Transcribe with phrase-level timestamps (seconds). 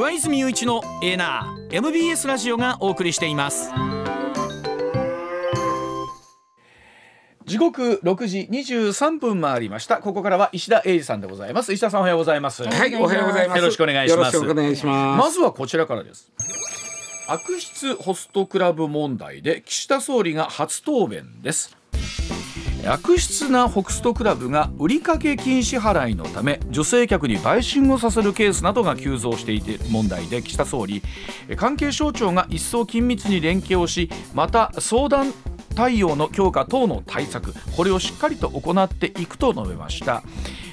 [0.00, 3.70] 上泉雄一のエーナー MBS ラジオがお送りしています。
[7.44, 9.98] 時刻6時23分回りました。
[9.98, 11.74] ここからは石田英二さんでございます。
[11.74, 12.64] 石田さんおはようございます。
[12.64, 13.58] はい、おはようございます。
[13.58, 14.34] よろしくお願いします。
[14.36, 15.18] よろしくお願いします。
[15.18, 16.32] まずはこちらからです。
[17.28, 21.76] 悪質ホストクラブ問題で岸田総理が初答弁です
[22.86, 31.02] 悪質なホストクラブが売掛禁止払いのため女性客に売春をさせるケースなどが急増していて問題で岸田総理
[31.56, 35.32] 関係省庁が一層緊密に連携をしまた相談
[35.74, 40.22] 対応の強化等の対策これをしっかりと行っていくと述べました。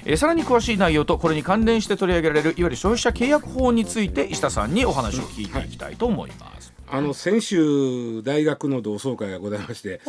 [0.06, 10.00] えーさらに詳しい内容とこれに関連して取り上げられるいわゆる消費者契約法について石田さんにお話を聞いていきたいと思います、あの先週大学の同窓会がございまして、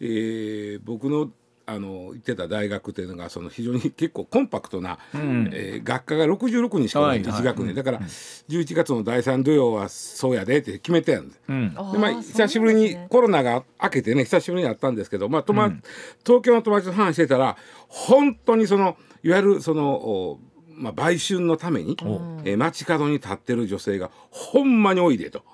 [0.00, 1.28] えー僕の
[1.72, 8.00] あの行ってた大学っていうのがその非常に結構コンパクトな、えー学科が66人しかないはい1学年、だから
[8.48, 11.40] 11月の第3土曜はそうやでって決めてやんです。
[11.48, 11.74] うん。
[11.74, 15.76] でまあ、久しぶりにコロナが明けてね久しぶりに会ったんですけど、まあ友達
[16.24, 17.56] 東京の友達と話してたら
[17.88, 20.40] 本当にそのいわゆるその、お
[20.74, 21.96] まあ、売春のために、
[22.44, 25.42] えー街角に立ってる女性がほんまに多いでと。
[25.44, 25.51] え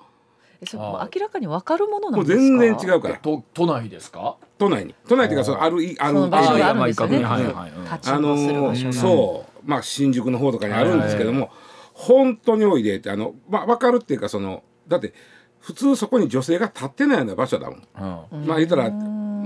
[0.65, 2.59] それ明らかに分かるものなもうんですか？
[2.59, 3.15] 全然違うから。
[3.15, 4.35] と都内ですか？
[4.57, 4.93] 都内に。
[5.07, 7.17] 都内っていうかそのあるいある場所があるんですよね。
[7.25, 7.79] あーいやまあはいはい。
[7.79, 7.83] うん。
[7.85, 9.69] 立ちあのそう。
[9.69, 11.49] まあ新宿の方とかにあるんですけども、
[11.93, 15.13] 本当に多いでってあの、まあ、分かるっていうかそのだって
[15.59, 18.27] 普通そこに女性が立ってないような場所だもん。
[18.33, 18.45] うん。
[18.45, 18.89] まあ言ったら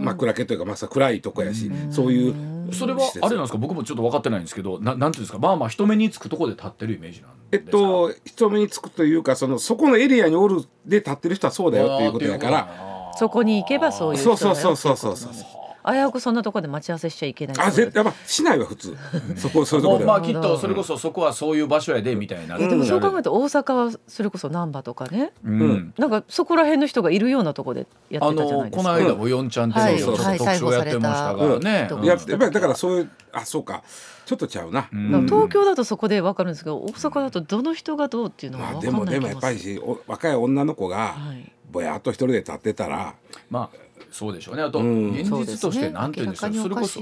[0.01, 3.57] 真っ暗けというかまあ暗いとこやしそういうそれはあれなんですか？
[3.57, 5.39] 僕もちょっと分かってないんですけどななんていうんですか？
[5.39, 7.71] まあまあ人目につくところで立ってるイメージなんえっですか？
[7.71, 13.13] と人目につくというかそのそこのエリアにおるで立ってる人はそうだよっていうことやから。
[13.15, 15.45] そこに行けばそういう人そうだよそうそうそうそうそう
[15.85, 18.95] 危うくそんなとこで待ち合わせしちゃいけないあ絶対まあしないわ普通。
[19.35, 20.17] そこそういうとこでは。
[20.17, 25.33] もうまあきっとそれこそそこはそういう場所やでみたいな、えでもそう考えると大阪はそれこそ難波とかね。
[25.43, 25.93] うん。
[25.97, 28.89] なんかそこら辺の人がいるようなとこでやっあてたじゃないですか。
[28.89, 30.37] のこの間もヨンちゃんテレビでちょっとはい。
[30.37, 31.99] 特集をやってましたからね、うん。
[31.99, 32.05] うん。
[32.05, 33.83] やっやっぱりだからそういうあそうか。
[34.25, 34.87] ちょっとちゃうな、
[35.25, 41.51] 東京だとそこで分かるんですけど大阪だとどの人がどうっていうのはまあ分かんないでもでもやっぱり若い女の子がはい。
[41.69, 43.15] ぼやっと一人で立ってたら
[43.49, 43.77] まあ
[44.13, 44.61] そうでしょうね。
[44.61, 45.11] あと、うん。
[45.11, 47.01] 現実としてなんていうんですかそうねそれこそ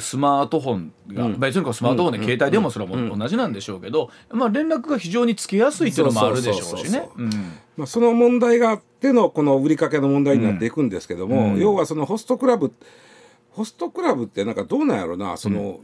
[0.00, 1.40] スマートフォンが、うん。
[1.40, 7.08] 別にスマートフォンで携帯でもそれはもう同じなんでしょうけど、まあ連絡が非常につきやすいっていうのもあるでしょうしね。
[7.76, 11.58] まあ、その問題があってのこの売りかけの問題になっていくんですけども、うん。
[11.58, 12.72] 要はそのホストクラブ
[13.52, 15.36] ホストクラブってなんかどうなんやろな。
[15.36, 15.80] その、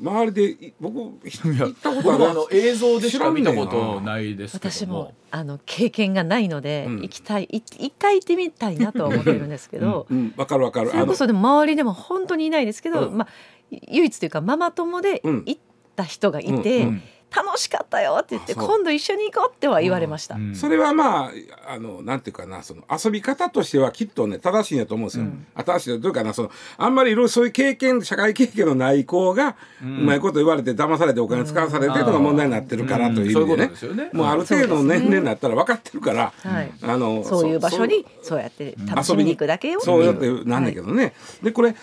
[0.00, 5.14] 周りでい僕行ったことあの映像でしか見たことないですけ私も。
[5.32, 7.02] あの経験がないので、うん。
[7.02, 10.90] 行きたいい一回行ってみたいなとは思ってるんですけど、うんわかるわかる。
[10.90, 13.18] それこそでも周りでも本当にいないですけど、うん。
[13.18, 13.28] まあ
[13.70, 15.42] 唯一というかママ友でうん。
[15.46, 15.60] 行っ
[15.94, 16.50] た人がいて、
[16.82, 17.02] うんうん
[17.34, 20.34] 楽しかったよって言って今度一緒に行こうっては言われました。
[20.34, 20.54] うん。
[20.54, 21.30] それはまあ
[21.68, 25.26] あのなんていうかなその遊び方としてはきっとね正しいんやと思うんですよ。
[25.56, 33.66] 正しいというかなそのあんまりいろいろそういう経験社会経験のない子がうまいこと言われて騙されてお金使わされてるのが問題になってるからという意味でね。
[33.68, 34.10] ですよね。
[34.12, 36.72] もうある程度の年齢になったら分かってるから、はい。
[36.82, 41.74] あのそういう場所にそうやって楽しみに行くだけよっていうそうやってなんだけどね、でこれ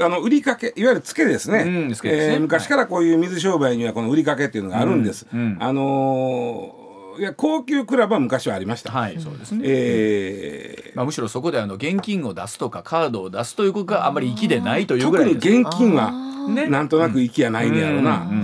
[0.00, 2.10] あの売りかけいわゆるつけですね,、うんすね。
[2.12, 6.88] えー昔からこういう水商売にはこの売りかけっていうのがあるんです、うんうんあのー
[7.18, 9.62] いや高級クラブは昔はありました、はい、そうですね。
[9.64, 15.60] えーまあむしろそこであの現金を出すとかカードを出すということがあまり粋でないというぐ特にらいです。
[15.60, 16.12] 現金は
[16.48, 16.66] ね。
[16.68, 18.34] なんとなく息やないんやろな、う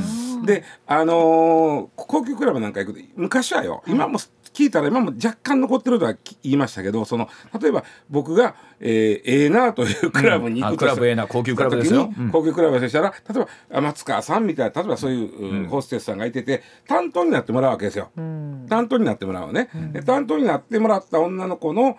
[0.40, 4.18] んであのー高級クラブなんか行くと昔はよ今も
[4.54, 7.28] 聞いたら今も若干残ってるとは言いましたけどその
[7.60, 12.06] 例えば僕がえーええなというクラブに行くとうんあクラブええな高級クラブですよ。
[12.06, 13.48] 時に高級クラブでしたら例えば
[13.78, 15.68] あ松川さんみたいな例えばそういう、うん。
[15.68, 18.10] ホステスさんがいてて担当になってもらうわけですよ。
[18.16, 18.66] うん。
[18.68, 21.98] 担当になってもらうのね、で担当になってもらった女の子の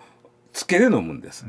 [0.52, 1.44] つけで飲むんです。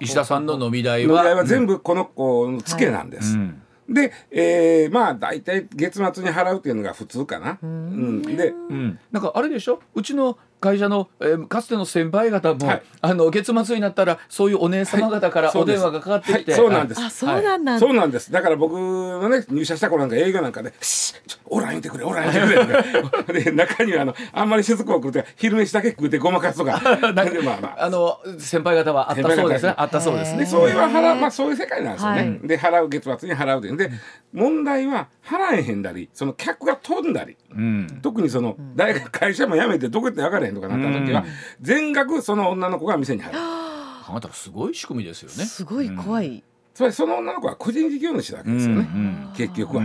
[0.00, 3.34] 石田さんの飲み代飲みは代は全部この子のつけなんです。
[3.36, 7.58] うんで、えーまあ大体月末に払うっていうのが普通かな。
[7.62, 9.80] うん、でうん、なんかあれでしょ？
[9.94, 12.82] うちの会社の、えーかつての先輩方も、はい。
[13.00, 15.62] あの月末になったらそういうお姉様方からはい。
[15.62, 16.60] お電話がかかってきて、はい。
[16.60, 17.00] そうなんです。
[17.00, 18.32] あそうなんだ、そうなんです。
[18.32, 26.80] だから僕のね入社した頃なんか営業なんかで「シッちょおらんいてくれおらんいてくれ」 で中にはあのあんまりしつこくて昼飯だけ食うてごまかすとか。
[27.12, 27.84] でまあまあ。
[27.84, 29.74] あの先輩方はあったそうですね。
[29.76, 30.46] あったそうですね。
[30.46, 32.48] そういう払うまあそういう世界なんですよね、はい。
[32.48, 33.90] で払う月末に払うというで
[34.32, 37.36] 問題は払えへんだりその客が飛んだり。
[37.54, 38.00] うん。
[38.02, 41.24] 特にその大学会社も辞めてどこ行って分からへんとかなった時は
[41.60, 43.38] 全額その女の子が店に入る。
[43.38, 45.44] あなたすごい仕組みですよね。
[45.44, 46.42] すごい怖い、
[46.74, 49.82] つまりその女の子は個人事業主なわけですよね、うん結局は、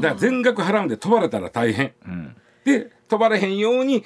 [0.00, 1.94] だから全額払うんで飛ばれたら大変。
[2.06, 2.36] うん。
[2.64, 4.04] で飛ばれへんように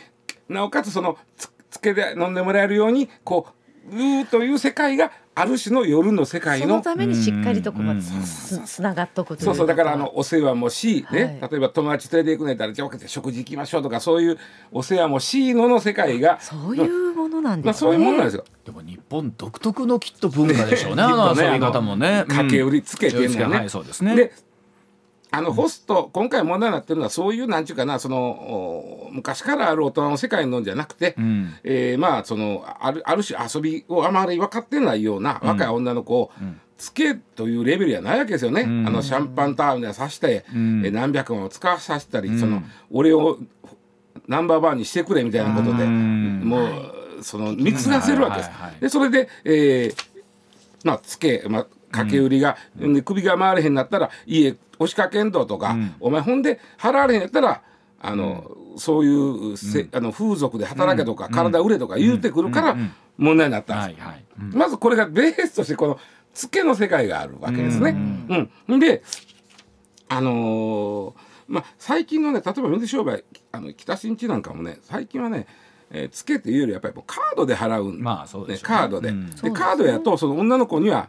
[0.49, 3.46] なおかつそのつつけで飲んでもらえるようにこ
[3.90, 14.38] ううーという世界がある種の夜の世界そののためにしっかりとこつつながっとくというそうそうだからあののお世話もし、ねはい例えば友達連れて行くねったらじゃあ食事行きましょうとかそういう
[14.73, 17.88] お世話もしのの世界が、そういうものなんまあ、ですね。
[17.88, 18.44] そういうもんなんですよ。
[18.64, 20.96] でも日本独特のきっと文化でしょうね。
[20.96, 22.25] ねあの遊び方もね。
[22.26, 23.44] 掛け売りつけてね。
[23.44, 24.14] はい、そうですね。
[24.17, 24.32] で
[25.31, 31.55] あのホスト今回問題になってるのはそういうなんちゅうかなそのお昔からある大人の世界のんじゃなくて、うん。
[31.65, 36.31] えーまあそのあるある種遊びをあまり分かってないような若い女の子を、
[36.77, 38.87] つけというレベルじゃないわけですよね、ん。
[38.87, 40.85] あのシャンパンタワーみたいなのさして、ん。
[40.85, 42.39] えー何百万を使わさせたり、ん。
[42.39, 43.39] その俺を
[44.27, 46.41] ナンバーワンにしてくれみたいなことで、うん。
[46.45, 48.51] もう、その貢がせるわけです。
[48.51, 48.81] はいはいはい。
[48.81, 50.09] でそれで、えー
[50.85, 55.94] まあつけ、まあ、掛け売りが、で首が回れへんなったら家押しかけんどとか、ん。
[56.00, 57.62] お前ほんで払われへんやったら
[58.00, 62.76] あの、そういうせ、あの風俗で働けとか、体売れとか言うてくるから
[63.17, 63.87] 問題になった。
[63.87, 64.00] んです。
[64.00, 64.25] はいはい。
[64.40, 64.58] うん。
[64.58, 65.99] まずこれがベースとしてこの
[66.32, 67.96] つけの世界があるわけですね。
[68.69, 68.79] うん。
[68.79, 69.02] で
[70.08, 71.14] あのー
[71.49, 75.46] まあ最近のね例えば水商売あの北新地なんかもね最近はね、
[75.91, 78.61] えーつけっていうよりやっぱりもうカードで払うん、まあそうでね。
[78.62, 79.31] カードで,、うん。
[79.31, 81.08] でカードやとその女の子には、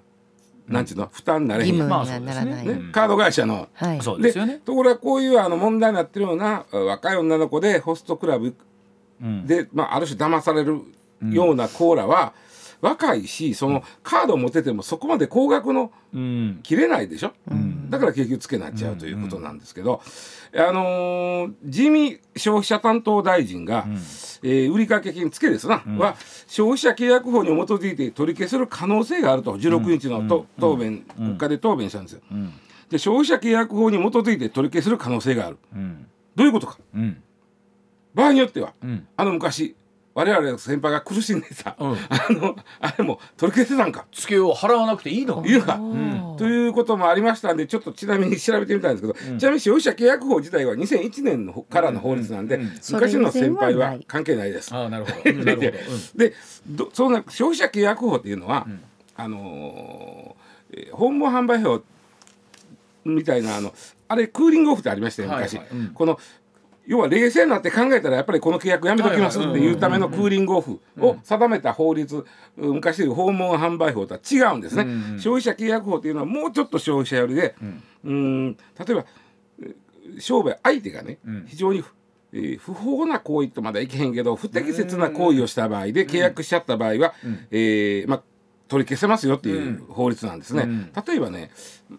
[0.69, 1.09] なんちゅうの？
[1.11, 2.67] 負担になれへん義務やんにはならない。
[2.67, 3.67] ねカード会社の。
[3.73, 4.01] はい。
[4.01, 4.61] そうですよね。
[4.63, 8.55] ところがこういうあの問題になってるようなあ若い女の子でホストクラブ
[9.21, 10.79] うんで、まあ、ある種騙される
[11.29, 12.33] ようなコーラは、
[12.79, 16.59] 若いしそのカードを持っててもそこまで高額のうん。
[16.63, 20.01] 切れないでしょ、んだから結局つけなっちゃうということなんですけど、
[20.55, 23.85] あのー自見消費者担当大臣が、
[24.43, 26.15] えー売掛金つけですな、は
[26.47, 32.21] 消費者契約法に基づいて取り消せる可能性があると16日のと、答弁、国会で答弁したんですよ。
[32.31, 32.53] うん。
[32.89, 36.07] で消費者契約法に基づいて取り消せる可能性があるうん。
[36.35, 37.21] どういうことかうん。
[38.15, 39.07] 場合によっては、うん。
[39.15, 39.75] あの昔
[40.19, 41.91] 我々の先輩が苦しんでた、うん。
[41.91, 44.05] あのあれも取り消せたんか。
[44.11, 45.41] 付けを払わなくていいの？
[45.45, 52.61] いるかおーということもありましたんでちょっとちなみに調べてみたんですけど、ちなみに消費者契約法自体は2001年のからの法律なんで、うん。
[52.63, 54.75] うん昔の先輩は関係ないです。
[54.75, 55.31] ああ、 なるほど。
[56.15, 56.33] で
[56.67, 58.67] どそんな消費者契約法っていうのは、
[59.15, 60.39] あのー
[60.91, 61.81] 訪問販売法
[63.05, 63.73] みたいなあの
[64.07, 65.77] あれクーリングオフってありましたよ昔、はいはい。
[65.79, 65.87] うん。
[65.89, 66.19] この
[66.89, 72.25] 要は冷静になって考えたらやっぱりこの契約やめときますっていうためのクーリングオフを定めた法律、
[72.57, 77.55] 昔でいう訪問販売法とは違うんですね、うんうん消費者契約法っていうのはもうちょっと消費者寄りで、
[78.03, 78.57] うん、例
[78.89, 79.05] えば
[79.61, 81.45] えー商売相手がね、うん。
[81.47, 81.93] 非常に不
[82.33, 87.13] えー不法な行為とまではいけへんけど不適切な行為をした場合で契約しちゃった場合は、
[87.51, 88.23] えーまあ、
[88.67, 90.63] 取り消せますよっていう法律なんですね。
[90.63, 90.91] うん。
[91.05, 91.51] 例えばね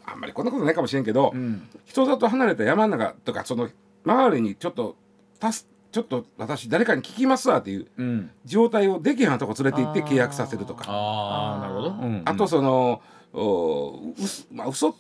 [0.05, 1.69] あんまりこんなことないかもしれんけど、ん。
[1.85, 3.69] 人里離れた山の中とかその
[4.05, 4.97] 周りにちょっと
[5.38, 8.31] たすちょっと私誰かに聞きますわっていううん。
[8.44, 11.88] 状態をできへんとこ連れて行って契約させるとかああ、なるほど。
[11.91, 13.02] うんあと、その
[13.32, 14.94] おうすまあ嘘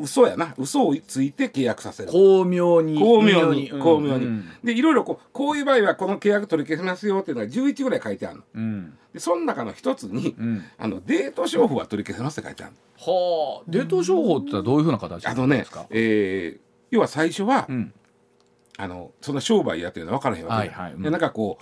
[0.00, 2.10] 嘘やな嘘をついて契約させる。
[2.10, 2.98] 巧妙に。
[2.98, 8.98] 巧妙にうん巧妙に、うんでいろいろこうこういう場合はこの契約取り消せますよっていうのが11ぐらい書いてあるのうん。
[9.12, 10.64] でその中の一つに、うん。
[10.78, 16.64] あのデート商法は取り消せますって書いてあるはあ、デート商法ってのはどういうふうな形あのねなんですか？、えー
[16.94, 17.92] 要は最初は、うん。
[18.76, 20.94] あのその商売やってるの分からへんわけよ、はいはい。
[20.94, 21.02] うん。
[21.02, 21.58] でなんかこ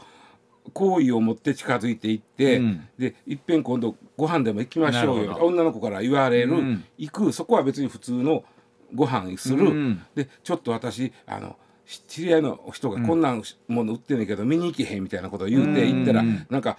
[0.64, 2.88] う好意を持って近づいていって、うん。
[2.98, 6.84] でいっぺん今度ご飯でも行きましょうよ女の子から言われる、うん。
[6.96, 8.44] 行くそこは別に普通の
[8.94, 11.56] ご飯する、うんでちょっと私あの
[11.86, 16.78] し知り合いの人がこんなんもの売ってんねんけど、見に行けへんみたいなことを言うてうん行ったら、なんか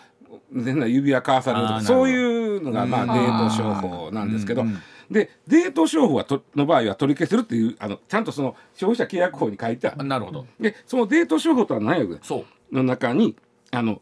[0.54, 3.08] 変な指輪交わされるとかそういうのがまあうん。
[3.10, 10.04] デート商法なんですけど、うんうんでデート商法はとの場合は取り消せるっていうあのちゃんとその消費者契約法に書いてある。
[10.04, 10.46] なるほど。
[10.60, 12.76] でそのデート商法とは何やろそう。
[12.76, 13.36] の中に
[13.72, 14.02] あの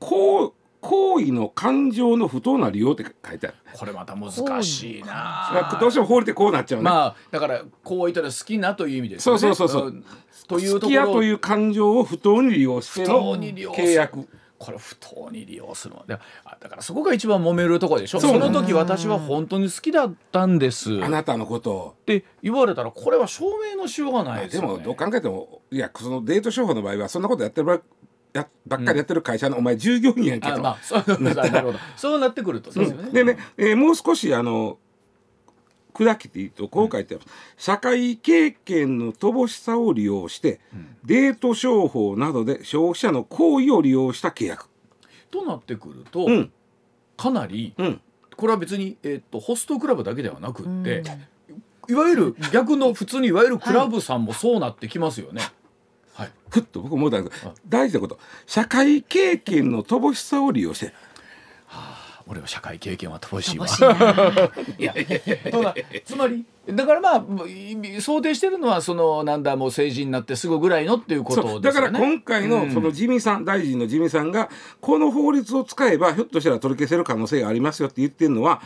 [0.00, 3.56] 行行為の感情の不当な利用って書いてある。
[3.72, 5.78] これまた難しいな。
[5.80, 6.84] どうしても法律でこうなっちゃうね。
[6.84, 9.38] まあだからこう言ったら好きなという意味ですそう。
[9.38, 10.04] そうそうそうん
[10.46, 14.28] という好ところきやという感情を不当に利用して不の当に利用する契約。
[14.58, 16.04] これ不当に利用するの。
[16.06, 16.18] だ
[16.68, 18.20] からそこが一番揉めるところでしょ？
[18.20, 20.94] そうその時私は本当に好きだったんです。
[20.94, 21.94] っあなたのことを。
[22.06, 27.80] て言われたらこれは証明のしようがないですよ、ね、でもどう考えてもいやそのデート商法の場合はそんなことやってるば
[28.32, 30.54] やばっかりやってる会社の、お前従業員やんけと。
[30.56, 31.78] あまあそうなるほど。
[31.96, 34.78] そうなってくるとでね、でね、えーもう少しあの
[35.94, 37.24] 砕けていいとこう書いてある、
[37.56, 40.60] 社会経験の乏しさを利用して、
[41.04, 44.68] デート商法などで消費者の行為を利用した契約。
[45.30, 46.52] となってくると、うん。
[47.16, 48.00] かなりうん、
[48.36, 51.04] これは別に、えっとホストクラブだけではなくって、
[51.88, 55.42] いわゆる逆の普通にいわゆるクラブさんもそうなってきますよね。
[56.14, 56.32] はい。
[56.50, 58.18] ふっと僕思ったんですけど大事なこと。
[58.46, 60.92] 社会経験の乏しさを利用して
[62.26, 63.66] 俺は社会経験は乏しいわ。
[64.78, 64.94] いや
[66.04, 66.44] つまり？
[66.66, 67.24] だからまあ
[68.00, 71.90] 想定してるのはそのなんだもう成人になってすぐぐらいのっていうことですよね。
[71.92, 74.48] から今回のその自民さん、大臣の自民さんが
[74.80, 78.62] この法律を使えばひょっとしたら取り消せる可能性がありますよって言ってるのは、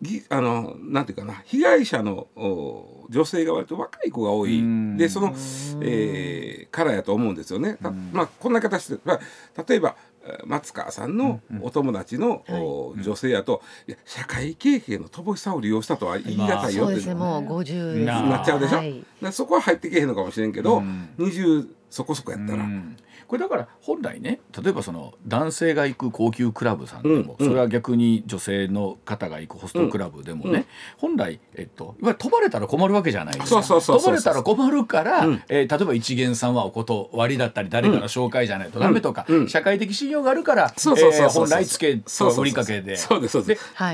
[0.00, 4.60] ぎあのなんていうかな被害者のお女性が割と若い子が多い。
[4.60, 4.96] うん。
[4.96, 5.34] でその、
[5.80, 7.76] えーからやと思うんですよね。
[7.82, 9.20] たまあこんな形で、まあ、
[9.68, 10.11] 例えばえー
[10.44, 17.60] 松川さんのお友達の、お女性やと、いや社会経験の乏しさを利用したとは言い難いよってもう。
[17.60, 21.08] 50ですななっちゃうでしょ、そこは入ってけへんのかもしれんけど、うん。
[21.18, 22.96] 20そこそこやったら、うん。
[23.28, 30.64] これだから本来ね例えばその男性が行く高級クラブさんでも、うんそれは逆に女性の方が行くホストクラブでもね、
[30.96, 35.42] 本来、えっと、いわゆる飛ばれたら困るわけじゃないですかそうそうそうそう飛ばれたら困るから、うん。
[35.48, 39.48] えー例えば一元さんはお断りだったり誰かの紹介じゃないとダメとか、うん。
[39.48, 42.96] 社会的信用があるから、本来つけそうそうそう売りかけで。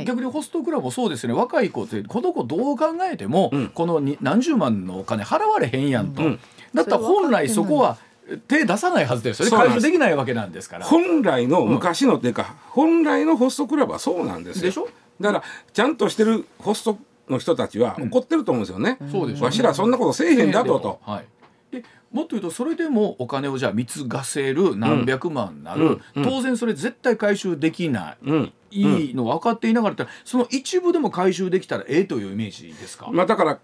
[0.04, 1.40] 逆にホストクラブもそうですよね。
[1.40, 3.68] 若い子ってこの子どう考えても、うん。
[3.68, 6.40] このに何十万のお金払われへんやんと、うん
[6.78, 7.98] だったら本来そこは
[8.46, 9.50] 手出さないはずですよね。
[9.50, 9.82] そうなんです。
[9.82, 10.86] 回収できないわけなんですから。
[10.86, 14.62] 本来の昔のっていうか、本来のホストクラブはそうなんですよ。
[14.62, 14.88] でしょ？
[15.20, 20.78] だからちゃんとしてるホストの人たちは怒ってると思うんですよね、そうでしょわしらそんなことせえへんだと。
[20.78, 21.24] と、はい、
[21.70, 26.02] でもっと言うとそれでもお金をじゃあ貢がせる何百万になる、うん。
[26.16, 26.24] うん。
[26.24, 28.16] 当然それ絶対回収できない。
[28.22, 28.52] うん。
[28.70, 33.58] いいの分かっていながらってその一部でも回収できたらええというイメージですか、まあだから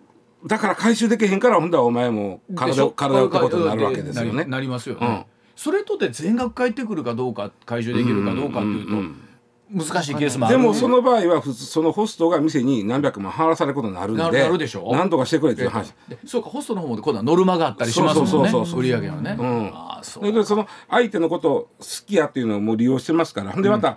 [0.46, 2.88] だから回収できへんからほんだらお前も体ょ？
[2.88, 4.44] を体をってことになるわけですよね。
[4.44, 5.24] なりますよね、うん。
[5.56, 9.20] それとで全額返ってくるかどうか回収できるかどうかっていうと、んん
[9.72, 14.90] 難しいケースもあるでもその場合は普通そのホストが店に何百万払わされることになるんでなるでしょ？
[14.92, 15.94] 何とかしてくれっていう話。
[16.08, 18.30] でそうかホストの方も今度はノルマがあったりしますもんね。
[18.30, 23.96] そうそうそうそう売り上げはね、うんああそそうれでその相手のことを好きやっていうのをもう利用してますから、ほんでまた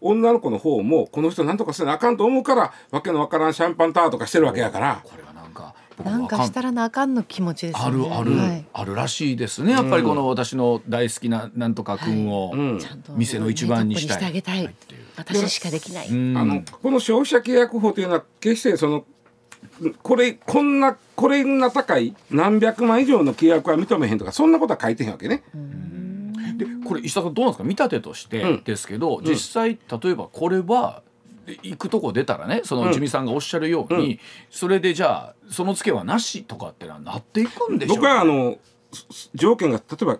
[0.00, 5.27] 女の子の方もこの人何とかせなあかんと思うからわけのわからんシャンパンタワーとかしてるわけやからこれは
[6.04, 8.08] なんかなんかしたらなあかんの気持ちですよね。
[8.08, 8.64] あるある、はい。
[8.72, 9.72] あるらしいですね。
[9.72, 12.52] やっぱりこの私の大好きななんとか君を
[13.16, 14.18] 店の一番にしたい。
[14.42, 14.98] たいってい。
[14.98, 16.36] う私しかできない、うん。
[16.36, 19.04] あのこの消費者契約法というのは決してその
[20.02, 25.42] これこんなこれな高い何百万以上の契約は認めへんとかそんなことは書いてへんわけね。
[26.56, 27.64] でこれ石田さんどうなんですか？
[27.64, 28.62] 見立てとしてうん。
[28.64, 31.02] ですけど、実際例えばこれは
[31.62, 34.18] 行くとこ出たらねそのジミさんがおっしゃるように、うん。
[34.50, 37.96] それでじゃあその付けはなしとかってなっていくんでしょう。
[37.96, 38.58] 僕はあの
[38.92, 40.18] す条件が例えば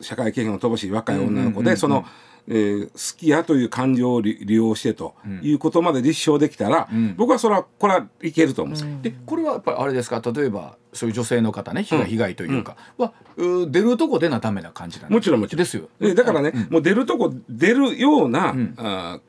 [0.00, 1.64] 社会経験の乏しい若い女の子うんうんうんうん。
[1.64, 2.04] でその、
[2.48, 7.14] えー好きやという感情を利利用してということまで立証できたら、うん。
[7.16, 8.98] 僕はそれはこれはいけると思うんですよ。
[9.02, 10.20] でこれはやっぱりあれですか？
[10.24, 15.58] 例えばそういう女性の方ね被害被害というか、はう出るとこ出なためな感じなんもちろんもちろん。
[15.58, 15.88] ですよ。
[16.00, 18.74] でだからね、もう出るとこ出るような、ん。
[18.78, 19.20] あー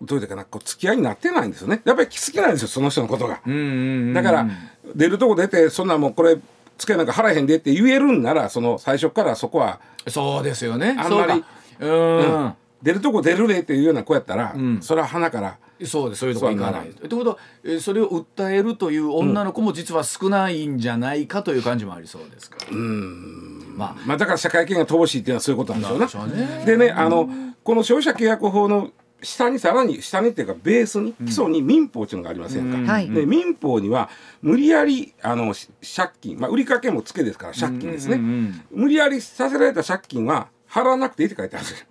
[0.00, 3.40] どういうかなこう付き合いになってないんですよねやっぱり好きなんですよその人のことが。
[3.46, 4.48] うんうんうんだから
[4.94, 6.38] 出るとこ出てそんなもうこれ
[6.78, 10.96] 付けなんか払えへんでって言えるんならその最初からそこはそうですよね。
[10.98, 11.44] あんまり
[11.80, 16.90] そうん出るとこ出るれっていうような子やったら、んそれは花からそうですそういうとこ行かない。
[16.96, 22.72] そうということは、えーそれを訴えるという女の子も実は少ないんじゃないかという感じもありそうですから。
[22.72, 26.32] まあまあだから社会経験が乏しいっていうのはそういうことなんでしょうね。
[26.32, 27.28] なんでしょうねでねあの
[27.64, 28.90] この消費者契約法の
[29.22, 32.78] 下にさらに下にっていうかベースに基礎に民法っていうのがありませんか。
[32.78, 34.08] うんはいで民法には
[34.42, 41.86] 無理やりあのし借金、まあ、売りかけもつけですから借金ですね、うんうんうん無理やりさせられた借金は払わなくていいって書いてあるんですよ。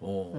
[0.00, 0.34] こ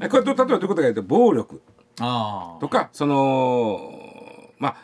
[0.00, 1.60] れと例えばどういうことかというと暴力
[2.00, 2.60] ああ。
[2.60, 4.76] とかそのまあ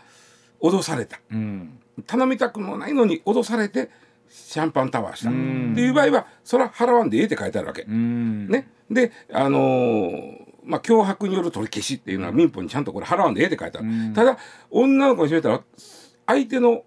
[0.60, 1.78] 脅されたうん。
[2.06, 3.90] 頼みたくもないのに脅されて
[4.28, 7.82] シャンパンタワーしたってんいう場合はそれは払わんでええって書いてあるわけ。
[7.82, 8.48] うん。
[8.48, 14.38] ね、であのーまあ脅迫による取り消しっていうのは民法にちゃんとこれ払わんでええって書いてある、うんただ
[14.70, 15.62] 女の子にしてみたら
[16.26, 16.82] 相手の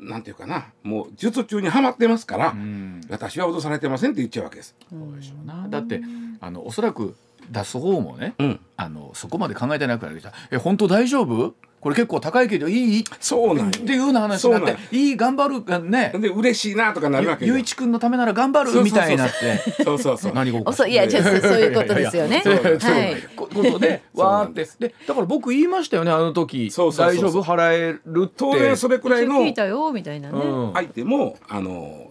[0.00, 3.00] なんていうかなもう術中にはまってますから、うん。
[3.08, 4.76] 私は脅されてませんって言っちゃうわけです。
[4.90, 5.66] そうでしょうな。
[5.68, 6.02] だって
[6.40, 7.16] あのおそらく
[7.50, 11.54] 出す方もね、うん、あのそこまで考えてなくなる人はえ本当大丈夫？
[11.80, 13.04] これ結構高いけどいい？
[13.20, 16.12] そうなんよっていうような話になっていい頑張るがね。
[16.18, 19.84] で嬉しいなとかなるわけゆよゆいちくんのためなら頑張るみたいになって。
[19.84, 22.40] そうそうそう何がそいやじゃあそういうことですよね。
[22.42, 23.16] そうそうはい。
[23.36, 30.38] こことでそうわーってでだから僕言いましたよねあの時そうそうそう大丈夫払えるって当然それくらいの聞いたよみたいなね。
[30.38, 32.10] うん相手もあの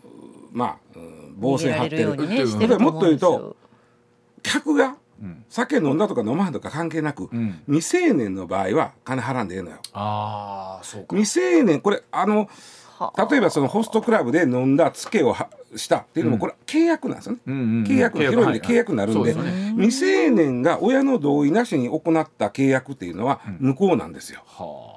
[0.53, 2.17] まあ、うん防線張ってるもっ
[2.99, 3.55] と言うよ。
[4.41, 7.61] 客がうん酒飲んだとか飲まんとか関係なく、うん。
[7.67, 9.77] 未成年の場合は金払んでええのよ。
[9.93, 11.15] ああそうか。
[11.15, 12.49] 未成年これあの
[13.29, 17.83] 例えばそのホストクラブで飲んだツケをはしたっていうのもこれ契約なんですよね、うんうんうん。
[17.83, 19.33] 契約の広いんで契約になるんで,、
[19.75, 24.41] 未成年が親の同意なしに行った契約っていうのは無効なんですよ。
[24.45, 24.93] は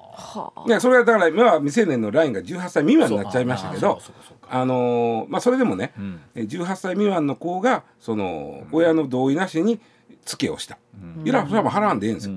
[0.56, 0.64] あ。
[0.66, 4.48] いやそれはだから今は未成年のラインが18歳未満になっちゃいましたけどそうあそうかそうか。
[4.50, 6.20] あのーまあそれでもね、ん。
[6.34, 9.80] え18歳未満の子がその親の同意なしに
[10.24, 10.78] ツケをした、
[11.24, 12.34] いやそれはもう払わんでいいんですよ。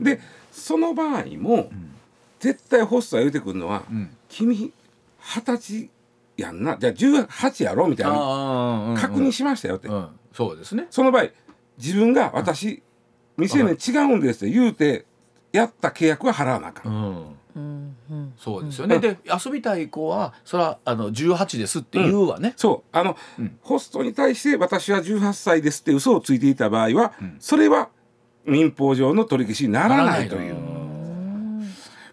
[0.00, 0.20] で
[0.52, 1.70] その場合も、
[2.40, 4.10] 絶対ホストは言うてくるのは、ん。
[4.28, 4.72] 君
[5.18, 5.90] 二十歳
[6.36, 6.76] やんな。
[6.78, 10.08] じゃあ18やろみたいな確認しましたよって、うん。
[10.32, 10.86] そうですね。
[10.90, 11.26] その場合
[11.78, 12.82] 自分が私
[13.36, 15.04] 未成年違うんですって言うて
[15.52, 18.16] やった契約は払わなあかん、うんうん。
[18.16, 22.96] うんそうですよね、で遊びたい子はそれはあの18ですって言うわね、そう。
[22.96, 23.16] あの、
[23.62, 27.88] ホストに対して私は18歳ですって嘘をついていた場合は、それは
[28.44, 30.54] 民法上の取り消しにならないという。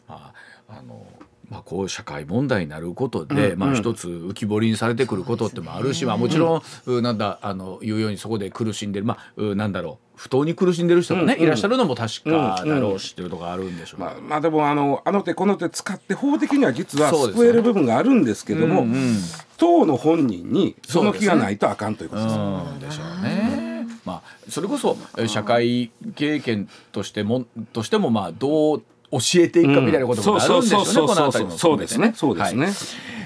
[0.08, 0.34] まあ
[0.70, 1.06] あの
[1.50, 14.00] まあ、こう社会問題になることで、まあ、一つ浮き彫りにされてくることってもあるし、まあ、もちろん、うなんだあのいうようにそこで苦しんでる、まあ、うなんだろう不当に苦しんでる人もね、いらっしゃるのも確かだろうしっていうところあるんでしょう。
[14.00, 19.18] けどまあ、まあでもあのあの手この手使って法的には実は救える部分があるんですけども、うんうん。
[19.58, 22.36] 当の本人にその気がないとあかんということです。
[22.36, 23.88] うんでしょうね。
[24.06, 30.86] まあそれこそえー社会経験としてもとしてもまあどう教えていくかみたいなこともあるんでしょうね。
[30.86, 32.76] そうこの辺りもそうですねそうですねはい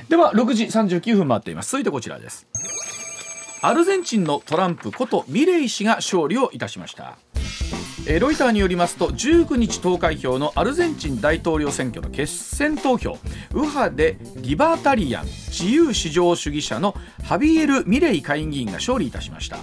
[0.10, 1.72] では6時39分回っています。
[1.72, 2.48] 続いてこちらです。
[3.62, 7.18] アルゼンチンのトランプことミレイ氏が勝利をいたしました。
[8.08, 13.18] えーロイターによりますと19日投開票のアルゼンチン大統領選挙の決選投票
[13.54, 19.58] 右派でリバタリアン自由市場主義者のハビエル・ミレイ下院議員が勝利いたしました、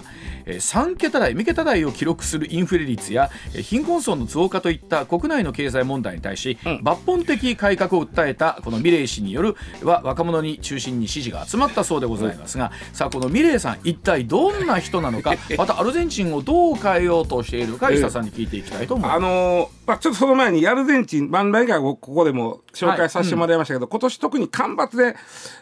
[0.47, 19.17] えー3桁台3桁台を記録するインフレ率やえー貧困層の増加といった国内の経済問題に対し、抜本的改革を訴えたこのミレイ氏によるは若者に中心に支持が集まったそうでございますが、さあこのミレイさん一体どんな人なのか またアルゼンチンをどう変えようとしているか石田さんに聞いていきたいと思います。
[19.17, 25.15] あのーまあ、ちょっとその前にアルゼンチン万来がここでも紹介させてもらいましたけど、今年特に干ばつで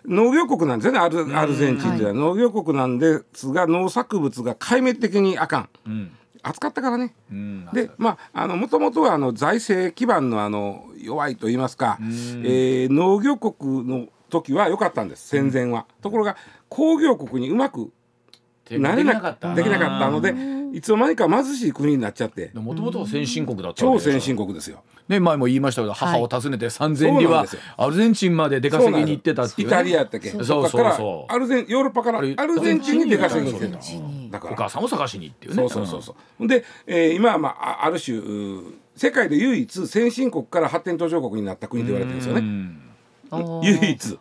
[0.06, 5.58] 農業国なんですよねアルアルゼンチンというのは、農業国なんですが農作物が壊滅的にあか
[5.88, 7.14] ん、暑かったからね。
[7.30, 7.68] うん。
[7.72, 16.36] でまああのもともとはあの財政基盤のあの弱いと言いますか、えー農業国の時は良かったんです戦前は、ところが
[16.68, 17.90] 工業国にうまく
[18.70, 19.54] なれなかった。
[19.54, 20.32] できなかったので
[20.72, 22.50] いつの間にか貧しい国になっちゃって。
[22.54, 24.82] もともとは先進国だったわ超先進国ですよ。
[25.08, 27.44] ね前も言いましたけど母を訪ねて三千里は
[27.76, 30.68] アルゼンチンまで出稼ぎに行ってたっていう、イね、タリアやったっけそうそう。
[30.68, 34.54] そうアルゼンヨーロッパからアルゼンチンに出稼ぎに行ってただから。
[34.54, 35.68] お母さんを探しにっていうね。
[35.68, 38.18] そうそうそうで、えー今はまああある種
[38.96, 42.40] 世界で唯一先進国から発展途上国になった国と言われてるんですよね。
[42.40, 42.91] うん
[43.62, 44.18] 唯一。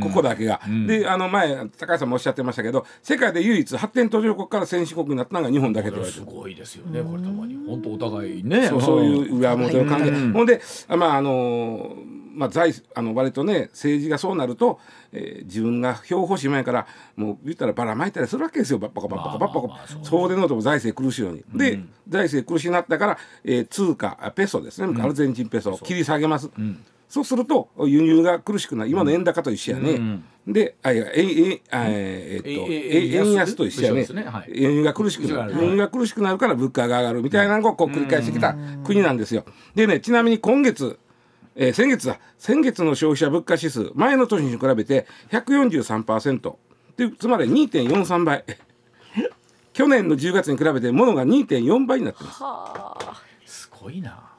[0.00, 6.20] ここだけが、であの前高橋さんもおっしゃってましたけど世界で唯一発展途上国から先進国になったのが日本だけとす。
[6.22, 7.02] ごいですよね。
[7.02, 8.68] これたまに本当お互いね。
[8.68, 10.32] そうそういう裏表の関係、うん。
[10.32, 11.94] ほんでまああの
[12.32, 14.78] まあ財あの割とね政治がそうなると、
[15.12, 18.78] えー自分が票欲しい前からもう言ったらばらまいたりするわけですよ。
[18.78, 25.02] バッパカバッパカバッパまあまあまあそうカそうでのとも財政苦しいのに、で財政苦しになったから、えー通貨あペソですね。
[25.02, 26.48] アルゼンチンペソを切り下げます、
[27.10, 28.90] そうすると輸入が苦しくなる。
[28.90, 34.06] 今の円高と一緒やね、であいやええあえーっとえええ円安と一緒やね。
[34.14, 34.22] ね。
[34.22, 34.52] はい。
[34.54, 35.52] 輸入が苦しくなる。
[35.54, 37.22] はい輸入が苦しくなるから物価が上がる。
[37.22, 39.44] みたいなのをこう繰り返してきた国なんですよ。
[39.74, 41.00] でねちなみに今月、
[41.56, 42.20] えー先月だ。
[42.38, 46.54] 先月の消費者物価指数前の年に比べて143%
[46.96, 48.44] でつまり2.43倍。
[49.72, 53.62] 去年の10月に比べて物が2.4倍になってます。
[53.62, 54.29] すごいな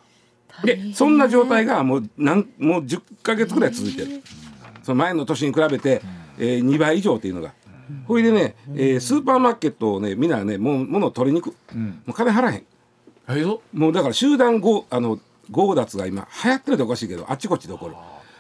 [0.63, 4.21] でそんな状態がもうなんもう10ヶ月ぐらい続いてる。
[4.84, 6.02] その前の年に比べて、
[6.39, 7.54] えー、2倍以上っていうのが。
[8.08, 12.65] ほいでね、えースーパーマーケットをねみんなねもう物を取りに行く、もう金払えへん。
[13.28, 15.19] えーともうだから集団強あの
[15.54, 17.95] 強奪が今流行ってるとおかしいけどあっちこっちで起こる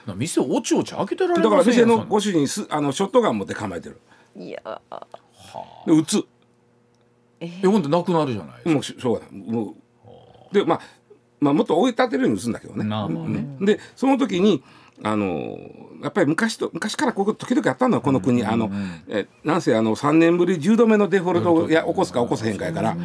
[0.05, 3.99] な店をおちおち開けてられだから店のご主人すあのショットガン持って構えてる。
[4.37, 4.81] いや
[5.85, 6.23] で撃つ。
[7.39, 8.69] えほんとなくなるじゃないですか。
[8.69, 9.51] もうししょうがない。
[9.51, 9.75] も
[10.51, 10.53] う。
[10.53, 10.81] でまあ
[11.41, 12.85] まあもっと追い立てるように撃つんだけどね。
[12.85, 13.45] まあまあね。
[13.59, 14.63] でその時に
[15.03, 15.57] あの
[16.03, 18.71] やっぱり昔と昔からここと時々あったのよこの国、あの
[19.09, 22.95] えなんせあの3年ぶり10度目のデフォルトをいや起こすか起こせへんかやから。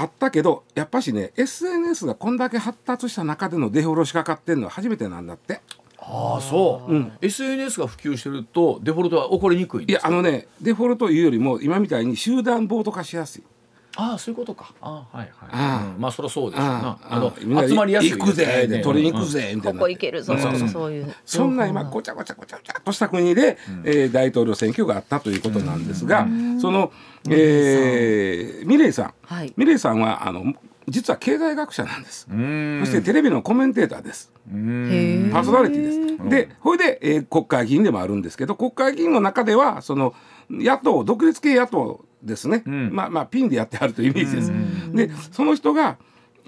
[0.00, 5.60] あったけどやっぱしね SNS がこんだけ発達した中でのデフォルトしかかってんのは初めてなんだって。
[6.00, 13.42] ああそう、SNS が普及してるとデフォルトは起こりにくいんいやあのねデフォルトいうよりも今みたいに集団暴徒化しやすい
[14.00, 14.72] ああそういうことか。
[14.80, 15.48] ああはいはい。
[15.50, 16.98] ああうんまあそりゃそうですよな。
[17.02, 17.32] ああの
[17.68, 18.66] 集まりやすい行くぜね。
[18.68, 19.78] で取りに行くぜみたいな。
[19.80, 20.68] ここ行けるぞ、そうそうそう。
[20.68, 21.12] そういう。
[21.24, 26.28] そんな今ごちゃごちゃごちゃごちゃっとした国で、えー大統領選挙があったということなんですが、
[26.60, 26.92] その、
[27.28, 29.52] えーミレイさん、はい。
[29.56, 30.44] ミレイさんはあの
[30.88, 32.26] 実は経済学者なんです。
[32.30, 32.80] うん。
[32.84, 34.30] そしてテレビのコメンテーターです。
[34.46, 36.28] パーソナリティです。
[36.30, 40.14] で、ほいで、えー国会議員でもあるんですけど、国会議員の中ではその
[40.50, 42.62] 野党独立系野党ですね。
[42.66, 44.52] んまあまあピンでやってあるというイメージです。
[44.92, 45.98] で、その人が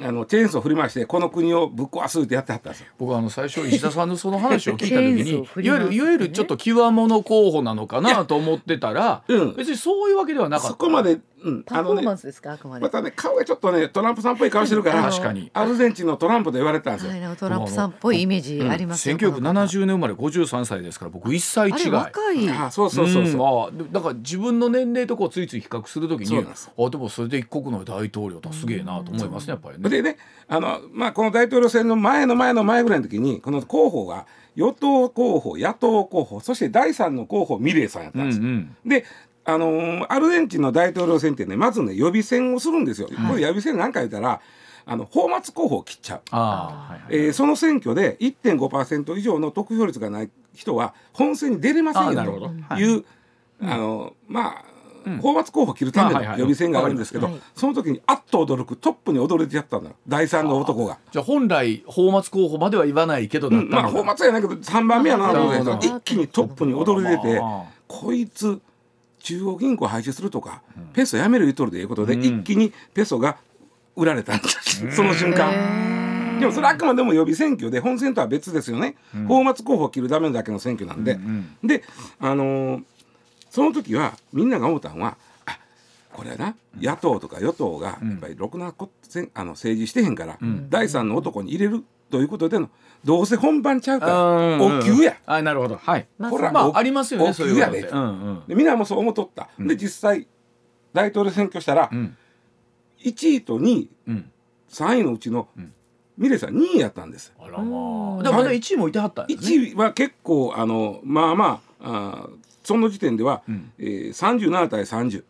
[0.03, 2.87] あのチェーンソーを振り回してこの国をぶっ壊すってやってはったんですよ。
[2.99, 12.17] 僕はあの最初石田さんのその話を聞いた時にソー振いわゆるいわゆるちょっと極物候補なのかなと思ってたら、うん別にそういうわけではなかったそこまで、うん、パフォーマンね。
[12.19, 12.53] スですか？
[12.53, 17.13] あくまで、またね顔がちょっとねトランプさんっぽい顔してるから確かにアルゼンチンのトランプと言われてたんですよ。
[17.37, 21.91] トランプさんっぽいイメージありますよ、この方1970年生まれ53歳ですから僕1歳違い。
[21.91, 23.37] 若いあそうそうそうそう。
[23.37, 29.89] んああでだから自分の年齢とこうついつい比較するときにあでもそれで一国の大統領とすげえなと思いますねやっぱりね。
[29.89, 30.17] でね
[30.49, 34.27] あの、まあ、この大統領選の前の前の前ぐらいの時にこの候補が
[34.57, 39.07] 与党候補野党候補そして第三の候補ミレイさんやったうんんですで
[39.45, 43.09] あのーアルゼンチンの大統領選ってねまずね予備選をするんですよ。
[43.09, 44.41] これ予備選何か言ったら
[44.87, 46.21] あの泡沫候補を切っちゃう。
[47.11, 53.05] えーその選挙で1.5%以上の得票率がない人は本選に出れませんよという
[53.63, 54.65] あのまあ
[55.23, 60.99] 泡沫候補を切るための予備選があるんですけど、わかりまその時にあっと驚くトップに躍り出てやったんだ第三の男が。
[61.11, 65.97] じゃあ本来泡沫候補までは言わないけどだったうん、まあの泡沫じゃないけど3番目やなと思うんですなるほけど。
[65.97, 68.61] 一気にトップに躍り出てあこいつ
[69.21, 72.23] 中央銀行廃止するとか、ペソやめる言うとるでいうことで、うん。
[72.23, 73.37] 一気にペソが
[73.97, 74.95] 売られたんです。
[74.95, 76.39] その瞬間。
[76.41, 78.97] でもそれあくまでも予備選挙で本選とは別ですよね、
[79.29, 81.19] 泡沫候補を切るためのだけの選挙なんで、
[81.63, 81.85] で
[82.19, 82.85] あのー
[83.51, 85.59] その時はみんなが思ったのはあ
[86.13, 86.55] これはな。
[86.81, 92.69] 野党とか与党がやっぱりろくなこせんあの政治してへんから、第三の男に入れるということでの？
[93.05, 94.07] どうせ本番ちゃうか。
[94.07, 95.77] らお給や、あなるほど。
[95.77, 96.07] はい。
[96.19, 100.27] これは、まあ、ありますよねお給やで,、うんでみんなもそう思っとった、で実際
[100.93, 103.91] 大統領選挙したら、う1位と2位、
[104.69, 105.49] 3位のうちの、
[106.19, 107.33] ミレさん2位やったんです。
[107.39, 108.23] あらまあ。
[108.23, 109.57] でもまだ1位もいてはったんですね。
[109.57, 112.29] 1位は結構あのまあまああ
[112.63, 115.25] その時点では、うえー、37対30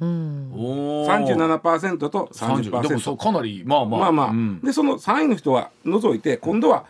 [0.00, 4.00] 37%と30%でもそかなりまあまあ。
[4.00, 6.86] まあまあ、うん、でその3位の人は除いて今度は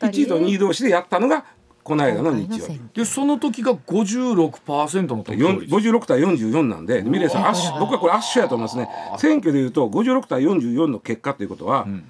[0.00, 1.44] 1位と2位同士でやったのが
[1.82, 2.80] この間の日曜日。
[2.94, 8.88] でその時が56%の得票率56対44なんでミレイさん圧僕はこれ圧勝やと思いますね。
[9.18, 12.04] 選挙でいうと56対44の結果ということは、うん、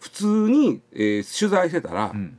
[0.00, 2.38] 普通に、えー、取材してたら、うん、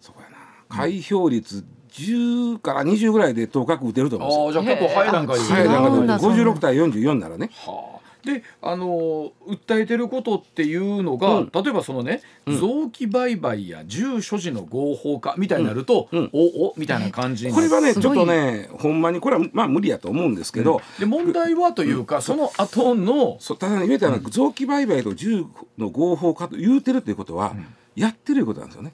[0.00, 0.36] そうやな。
[0.68, 4.62] 開票率、うん10から20ぐらいで当確打てると思うんですよ。
[4.62, 5.44] ああじゃあ結構早い段階で。
[5.44, 5.96] 早い段階で。
[5.96, 7.50] 違うんだ56対44ならね。
[7.66, 8.00] はあ。
[8.24, 11.50] であのー訴えてることっていうのが、うん。
[11.52, 16.30] 例えばそのね、臓器売買や銃所持の合法化みたいになると、うん。
[16.32, 17.68] おおみたいな感じになる。
[17.68, 25.44] これはねちょっとねほんまにこれはまあ無理やと思うんですけど、で問題はというか、その後のそうただね言えたのは臓器売買と銃
[25.78, 27.54] の合法化と言うてるということは、
[27.96, 28.92] やってるいうことなんですよね。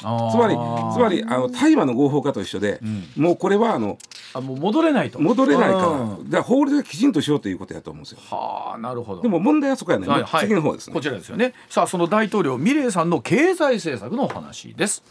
[0.00, 2.80] つまりつまりあの大麻の合法化と一緒で、
[3.16, 3.98] もうこれはあの
[4.32, 5.20] あもう戻れないと。
[5.20, 6.30] 戻れないから、うん。
[6.30, 8.18] だから法律できちんとしようということやと思うんですよ。
[8.30, 9.22] はあなるほど。
[9.22, 10.46] でも問題はそこやね、はいはい。
[10.46, 10.94] 次の方ですね。
[10.94, 11.00] こ。
[11.00, 11.52] ちらですよね。
[11.68, 15.02] さあその大統領ミレイさんの経済政策のお話です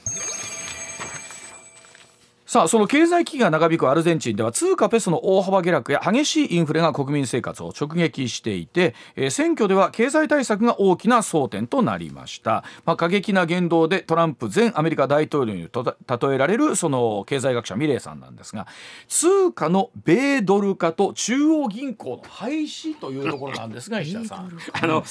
[2.49, 18.65] さあその経済危機が長引くアルゼンチンでは通貨ペソの大幅下落や激しいインフレが国民生活を直撃していて、えー選挙では経済対策が大きな争点となりました、まあ、過激な言動でトランプ前アメリカ大統領にと例えられるその経済学者ミレイさんなんですが
[19.07, 24.57] 通貨の米ドル化と中央銀行の廃止というところなんですが石田さん。
[24.73, 25.03] あの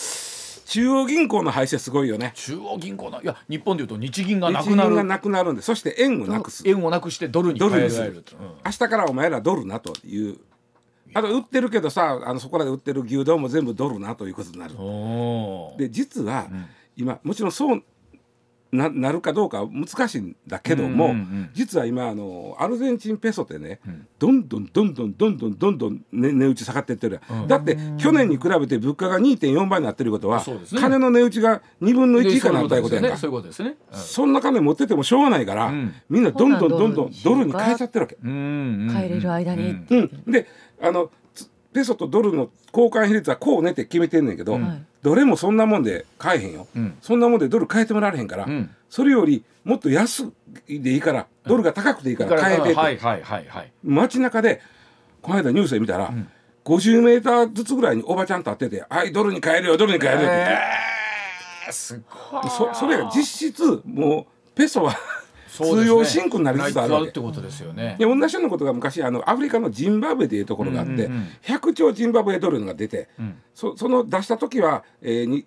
[0.69, 2.33] 中央銀行の廃止はすごいよね。
[2.35, 6.63] 中央銀行のいや日本でいうと日銀がな日銀くなるがなくなるんでそして円をなくす。
[6.69, 10.37] 円をなくしてドルに変えられると、うん明日からお前らドルなという。
[11.15, 14.75] あと売ってるけどさあのそこらで売ってる牛丼も全部ドルなということになる。
[15.79, 16.47] で実は、
[16.95, 17.83] 今もちろんそう
[18.71, 23.81] ななるかどうかは難しいんだけども、うんうんうん実は今あのアルゼンチンペソってね、
[24.19, 30.45] どんどんどんどんどんどんどんどん、ね、値打ち下がっていってる、だって去年に比べて物価が2.4倍になってることは、
[30.79, 33.17] 金の値打ちが2分の1以で下になったいうことやんか。
[33.17, 33.77] そういうことですよね。
[33.93, 35.95] そんな金持っててもしょうがないから、ん。
[36.09, 38.15] みんなどんどんどんどんドルに変えちゃってるわけ。
[38.17, 38.95] ことですねうんうん。
[38.95, 39.73] 帰れる間に、う。
[39.73, 39.87] ん。
[40.27, 40.47] うん、で
[40.81, 41.11] あのつ
[41.79, 44.87] ペソとドルの交換比率はこうねって決めてんねんけど、ん。
[45.01, 46.99] どれもそんなもんで買えへんよ、うん。
[47.01, 48.75] そんなもんでドル変えてもらえへんから、うん。
[48.91, 50.29] それよりもっと安
[50.67, 53.73] いでいいからドルが高くていいから変えてって、はいはいはいはい。
[53.85, 54.61] 街中で
[55.23, 56.13] この間ニュースで見たら、
[56.65, 60.37] 50メーターずつぐらいにおばちゃん立ってて「はいドルに変えるよドルに変えるよ」って、
[61.69, 62.51] えー、すごい。
[62.51, 64.97] そそれが実質もうペソは
[65.49, 67.09] 通用シンクになりつつあるわけ。
[67.09, 67.97] ってことですよね。
[67.99, 71.27] で同じようなことが昔あのアフリカのジンバブエというところがあって、うんうんうん。
[71.43, 73.41] 100兆ジンバブエドルが出て、ん。
[73.55, 75.47] そその出した時は、えーに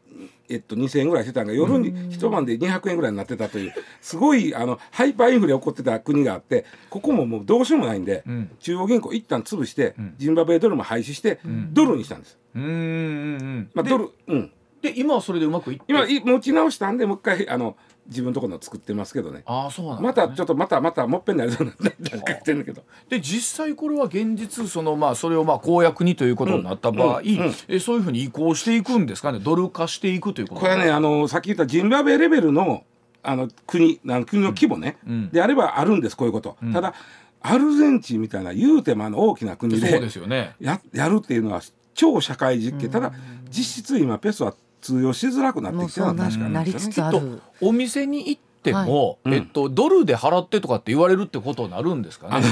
[0.50, 8.52] えっと、2,000円ぐらいしてたんが夜に一晩で200円ぐらいになってたというすごいあのハイパーインフレ起こってた国があってここももうどうしようもないんで、ん。
[8.60, 11.40] 中央銀行一旦潰して、ジンバブエドルも廃止して、
[11.72, 12.38] ドルにしたんです。
[12.56, 13.70] うんうんうん。
[13.74, 15.86] まあ、でドルうんで今はそれでうまくいって。
[15.88, 17.76] 今い持ち直したんでもう一回あの
[18.08, 19.44] 自分のところの作ってますけどね。
[19.46, 22.84] ああそうなんだ、ね、またちょっとまたまたもっぺんになりそうになってなんか言ってんだけど。
[23.10, 27.54] で実際これは現実そのまあそれをまあ公約にということになった場合、うんうんうん。
[27.67, 29.39] えそういうふうに移行していくんですかね？
[29.39, 30.62] ドル化していくということ。
[30.62, 32.84] これはねあのさっき言ったジンバブエレベルの
[33.24, 36.96] あの国あの国の規模ね、んであればあるんですこういうこと、ただ
[37.41, 40.56] アルゼンチンみたいな言うてもあの大きな国でそうですよね。
[40.60, 41.62] ややるっていうのは
[41.94, 43.13] 超社会実験、ただ
[43.50, 47.20] 実質今ペソは通用しづらくなってきてるのはつなんですよねつある。
[47.20, 49.36] とお店に行っても、はい。
[49.36, 52.46] えっと、ドルで払ってとかって言われるってことになるんですかね。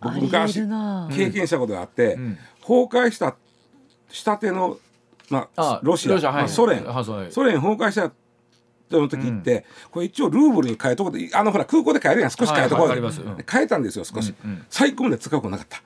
[0.00, 2.38] 僕昔経験したことがあって、ん。
[2.60, 3.36] 崩壊した
[4.08, 4.78] したての、
[5.28, 6.42] まああロシアロシアはい。
[6.42, 6.84] まあ、ソ連。
[7.30, 8.12] ソ連崩壊した
[8.90, 14.66] の時って、これ一応ルーブルに変えとこうであのほら空港で買えるやん少し変えとこうで、はいはい変えたんですよ少し、うんうん。
[14.68, 15.82] 最高まで使うことなかった。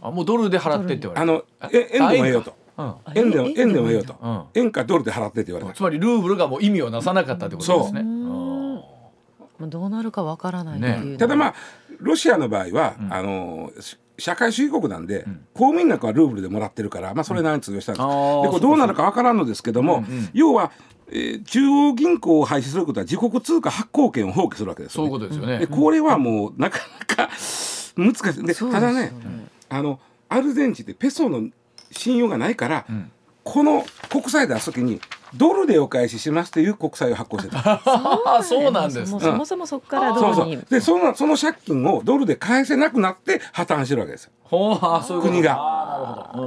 [0.00, 1.32] あもうドルで払ってって言われある。
[1.32, 2.50] のえ円でもええよと。
[2.50, 2.65] うん
[3.14, 4.42] 円でも円円でもええよ円と、うん。
[4.54, 5.74] 円かドルで払ってって言われた。
[5.74, 8.02] つまりルーブルがもう意味をなさなかったってことですね。
[8.02, 11.54] もうどうなるかわからないっていうのはただまあ
[12.00, 20.72] ロシアの場合は、あのし社会主義国なんで、公務員なんかはルーブルでもらってるから、まあ、それなりに通用したんです、でこれどうなるかわからんのですけども、要は、
[21.08, 25.58] えー中央銀行を廃止することは自国通貨発行権を放棄するわけですそうよ、ね、いうことですよね。
[25.60, 27.30] でこれはもうなかなか
[27.96, 28.44] 難しい。
[28.44, 29.12] でただね
[29.68, 31.48] あのアルゼンチンってペソの
[31.90, 33.10] 信用がないから、ん。
[33.44, 35.00] この国債出す時に
[35.36, 37.80] ドルでお返ししますという国債を発行してた。
[37.84, 39.10] あ そうなんです。
[39.12, 40.44] もうそもそもそこからそうそう。
[40.46, 44.32] ドルにでそのその借金をドルで返せなくなって破綻してるわけですよ。
[44.42, 45.34] ほうあそういうこと。
[45.34, 45.56] 国が。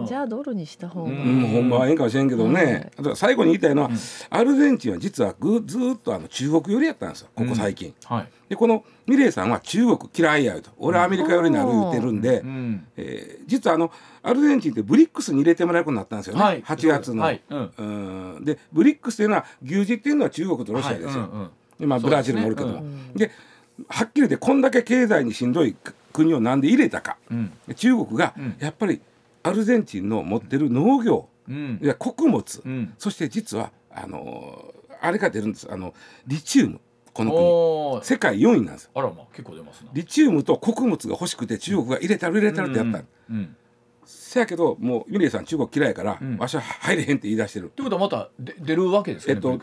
[0.06, 3.90] じゃあドルにした方が、うん、ほんまはええんかもしれんけどね、あと最後に言いたいのは、
[4.30, 7.94] アルゼンチンは実はぐずーっとあの中国寄りやったんですよここ最近。
[8.06, 8.28] はい。
[8.50, 10.72] でこのミレイさんは中国嫌いやよと。
[10.78, 12.88] 俺はアメリカ寄りになる言ってるんで、うん。
[12.98, 16.62] えー実はあのアルゼンチンってブリックスに入れてもらえることになったんですよね、はい。
[16.62, 17.24] 8月の。
[17.24, 17.42] はい。
[17.50, 17.72] うん。
[17.78, 18.44] うん。
[18.44, 21.10] でブリックスっていうのは牛耳っていうのは中国とロシアですよ。
[21.10, 21.16] はい。
[21.16, 21.50] うんうん。
[21.80, 22.74] でまあ、ブラジルもおるけども。
[22.78, 23.32] そうで,、
[23.88, 25.76] はっきり言ってこんだけ経済にしんどい
[26.12, 27.52] 国をなんで入れたか、ん。
[27.76, 28.58] 中国がん。
[28.60, 29.00] やっぱり
[29.44, 31.80] アルゼンチンの持ってる農業、うん。
[31.82, 32.94] いや穀物、うん。
[32.98, 35.68] そして実はあのーあれが出るんです。
[35.72, 35.94] あの
[36.28, 36.82] リチウム
[37.14, 38.06] この国。
[38.06, 38.92] 世界4位なんですよ。
[38.96, 39.90] あらまあ結構出ますな。
[39.94, 43.56] リチウムと穀物が欲しくて中国が入れたる入れたるってやった、うんうん。
[44.06, 46.38] せやけどもうミレイさん中国嫌いやから、ん。
[46.38, 47.72] わしは入れへんって言い出してる。
[47.76, 49.36] ということはまたで出るわけですかね。
[49.36, 49.60] えっと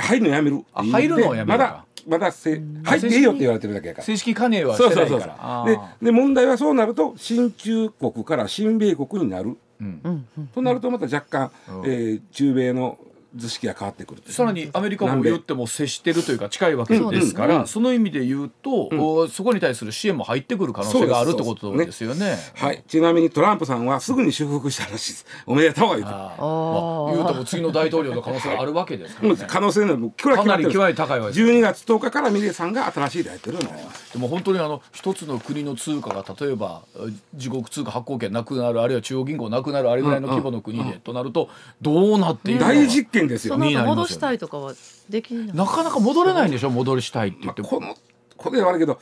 [0.00, 0.64] 入るのやめる。
[0.72, 1.58] 入るのをやめるか。
[1.58, 4.04] まだまだせ入っていいよって言われてるだけやから。
[4.04, 5.08] 正式加入はしそうそうそう。
[5.08, 5.62] そうてないから。
[5.62, 6.04] あでー。
[6.06, 9.56] で問題はそうなると新中国から新米国になる。
[9.80, 10.26] うん。
[10.54, 11.90] となるとまた若干、うん。
[11.90, 12.98] えー中米の
[13.34, 22.36] 図式が変わってくるさらにアメリカも言っても接してるというか近いわけですから、うんうんその意味で言うと、おそこに対する支援も入ってくる可能性があるってことですよね。
[22.54, 25.26] はい、ちなみにトランプさんはすぐに祝福したらしいです。
[25.46, 26.14] おめでとうが言うてあー。
[26.14, 29.36] あーまあ、言うても次の大統領の可能性があるわけですからね。
[29.48, 31.40] 可能性のかなり極めて高いわけです。
[31.40, 34.12] 12月10日からミレイさんが新しい大統領になります。
[34.12, 41.48] でも本当にあの一つの国の通貨が例えばえ自国通貨発行権なくなるあるいは中央銀行なくなるあれぐらいの規模の国でとなると
[41.82, 42.72] どうなっているのか。
[42.72, 43.54] 大実験ですよ。
[43.54, 44.74] その後戻したいとかは
[45.08, 45.56] できない。
[45.56, 47.62] なかなか戻れないんでしょ戻りしたいって言って。
[47.62, 47.68] も。
[47.68, 47.96] まあこの
[48.36, 48.98] これは悪いけど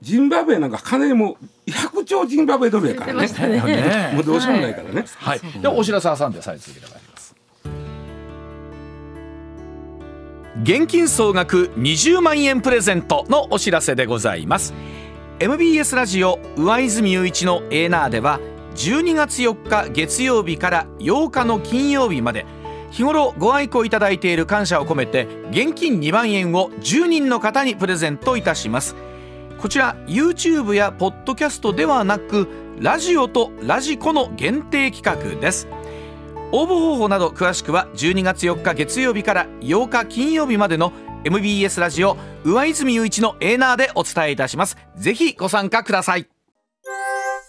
[0.00, 3.26] ジンバブエなんか金も100兆ジンバブエドルやからね。
[3.28, 4.10] ねね。
[4.14, 5.04] もうどうしようもないからね。
[5.18, 7.34] はい、ではお知らせ挟んで再続けてまいります。
[10.62, 14.72] 現金総額20万円プレゼントのお知らせでございます。
[15.38, 18.40] MBS ラジオ上泉雄一のエーナーでは
[18.74, 22.44] 12月4日月曜日から8日の金曜日まで
[22.90, 28.96] 日頃ご愛顧いただいている感謝を込めて現金2万円を10人の方にプレゼントいたします。
[29.58, 32.48] こちら YouTube やポッドキャストではなく
[32.78, 35.68] ラジオとラジコの限定企画です。
[36.52, 40.92] 応募方法など詳しくは12月4日月曜日から8日金曜日までの
[41.24, 44.76] MBS ラジオ上泉雄一のエーナーでお伝えいたします。
[44.96, 46.26] ぜひご参加ください。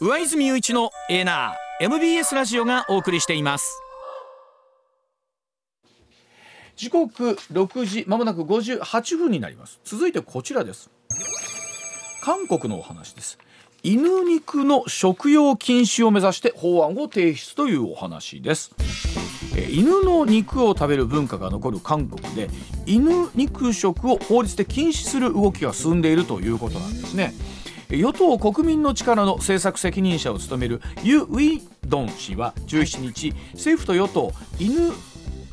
[0.01, 3.81] 上泉雄一のエーナー MBS ラジオがお送りしています。
[6.81, 9.79] 時刻6時まもなく58分になります。
[9.83, 10.89] 続いてこちらです。
[12.23, 13.37] 韓国のお話です。
[13.83, 18.71] 犬肉の食用禁止を目指して法案を提出というお話です。
[19.55, 22.49] え犬の肉を食べる文化が残る韓国で
[22.87, 27.35] 犬肉食を法律で禁止する動きが進んでいるということなんですね。
[27.91, 34.91] え与党国民の力の政策責任者を務めるユ・ウィドン氏は17日政府と与党犬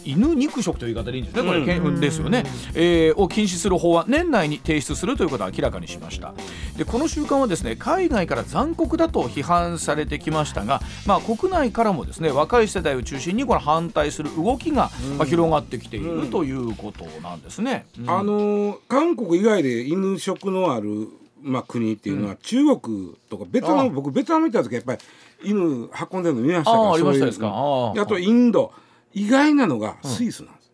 [0.05, 6.35] 犬肉食という言い方でいいんですね、これ、けんですよね、えーを禁止する法案、年内に提出するということを明らかにしました。
[6.77, 17.87] でこの習慣はですね海外から残酷だと批判されてきましたが、まあ、国内からもですね若い世代を中心にこれ反対する動きが、まあ、広がってきているということなんですね。
[17.99, 18.11] うん。
[18.11, 21.09] あのー韓国以外で犬食のある、
[21.43, 24.99] まあ、国っていうのは、中国とかベトナあム僕ベトナム行った時やっぱり
[25.45, 27.47] 犬運んでるの見ましたからああありましたですか。
[27.97, 28.73] あとインド
[29.19, 30.73] 意外なのがスイスなんです、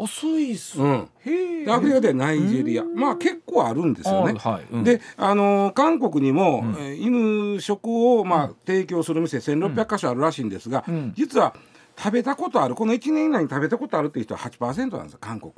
[0.00, 1.08] あスイス、うん。
[1.24, 2.84] へアフリカではナイジェリア。
[2.84, 4.34] まあ結構あるんですよね。
[4.42, 4.66] あはい。
[4.70, 4.84] うん。
[4.84, 6.76] で、あのー韓国にも、ん。
[6.78, 11.12] えー犬食を、まあ提供する店1600箇所あるらしいんですが、うん。
[11.16, 11.54] 実は
[11.96, 12.74] 食べたことある。
[12.74, 15.52] この1年以内に食べたことあるっていう人は8%なんですよ韓国。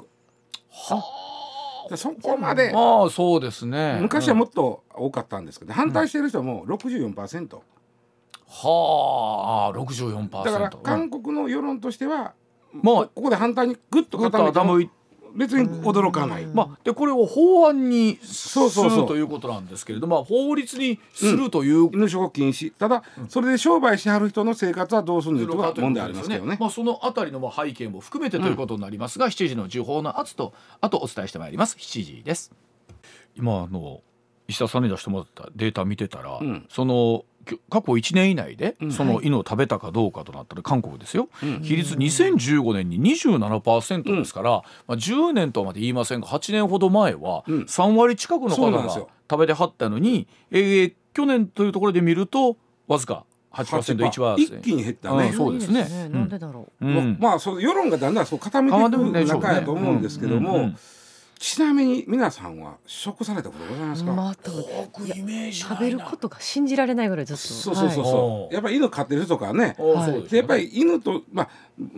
[1.91, 3.99] でそこまでああそうですね。
[4.01, 7.59] 昔はもっと多かったんですけど反対してる人も64%、
[8.51, 12.35] はあ64%だからうん韓国の世論としては、
[12.73, 15.01] まあここで反対にグッとぐっと傾いて
[15.35, 16.47] 別に驚かない。
[16.47, 19.01] まあ、でこれを法案にすそうそうそう。
[19.03, 22.73] るということなんですけれども、法律にするという犬食禁止。
[22.73, 26.57] ただそれで商売しはる人の生活はどうするのかはという問題ありますけどね。
[26.59, 31.77] まあ、そのあたりのまあ背景も含めてということになりますが、7時の時報の後とあとお伝えしてまいります。
[31.79, 32.53] 7時です。
[33.37, 34.01] 今あの
[34.49, 36.67] 石田さんに出してもらったデータ見てたら、うん。
[36.69, 37.25] その
[37.71, 41.61] 過去1年以内でうんその犬を食べたかどうかとなったら韓国ですよ、うん。
[41.63, 44.51] 比率2015年に27%ですから、
[44.87, 47.61] まあ、10年とはまで言いませんが8年ほど前はうん。
[47.63, 49.09] 3割近くの方がそうなんですよ。
[49.31, 55.33] 食べてはったのに、えー去年というところで見るとわずか 8%1 は一気に減ったうんね。
[55.33, 56.09] そうですね。
[56.09, 56.87] なんでだろう。
[56.87, 57.19] うん。
[57.21, 60.77] まあそう世論がだんだんそう傾いていく中やと思うんですけども、うんうん
[61.41, 67.43] ちなみに皆さんは食されたことございますか、まあ多分僕イメージないな食べることが信じられないぐらいずっと。
[67.43, 68.55] そうそうそうそう、はい。
[68.55, 71.49] やっぱり犬飼ってる人とかねおはいやっぱり犬とまあ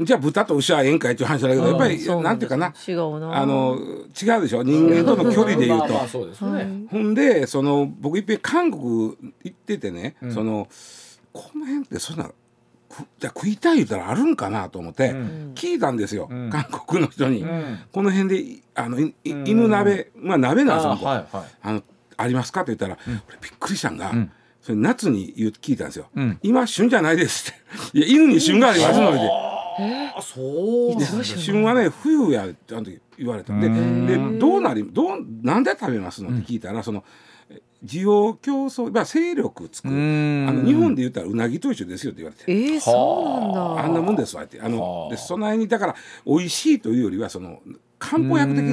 [0.05, 3.37] じゃあ豚と牛はええんかいっていう話だけどやっぱりそなんていうかな違うな。
[3.37, 4.63] あの違うでしょ？
[4.63, 5.89] 人間との距離で言うと。
[5.89, 6.07] まあまあ。
[6.07, 6.65] そうですはい。
[6.65, 6.87] ね。
[6.89, 10.33] ほんでその僕いっぺん韓国行っててね、うん。
[10.33, 10.69] その
[11.33, 12.35] この辺ってそんなく
[13.19, 15.53] じゃあ食いたい言ったらあるんかなと思って、うん。
[15.55, 16.51] 聞いたんですよ、うん。
[16.51, 17.79] 韓国の人に、うん。
[17.93, 21.47] この辺でいあの犬鍋まあ鍋なんですよ、あはいはい。
[21.63, 21.83] あの
[22.17, 24.31] ありますかって言ったら、俺びっくりしたんが、うん。
[24.61, 26.39] それ夏に言う聞いたんですよ、うん。
[26.43, 27.61] 今旬じゃないですって。
[27.99, 29.19] いや犬に旬がありますので。
[30.15, 33.67] あそう旬はね冬やってあの時言われたんで。
[33.67, 34.07] うん。
[34.07, 37.05] でどうなりどうなんで食べますのって聞いたら、そのえ
[37.85, 40.47] 需要競争、まあ、勢力つく、うん。
[40.49, 42.53] あの日本で言ったらうなぎと一緒ですよって言われて。
[42.53, 43.85] えー、そうなんだ。
[43.85, 44.61] あんなもんですわって。
[44.61, 44.69] あはあ。
[44.71, 47.61] のでその辺にだから美味しいというよりはその
[47.99, 48.65] 漢方薬的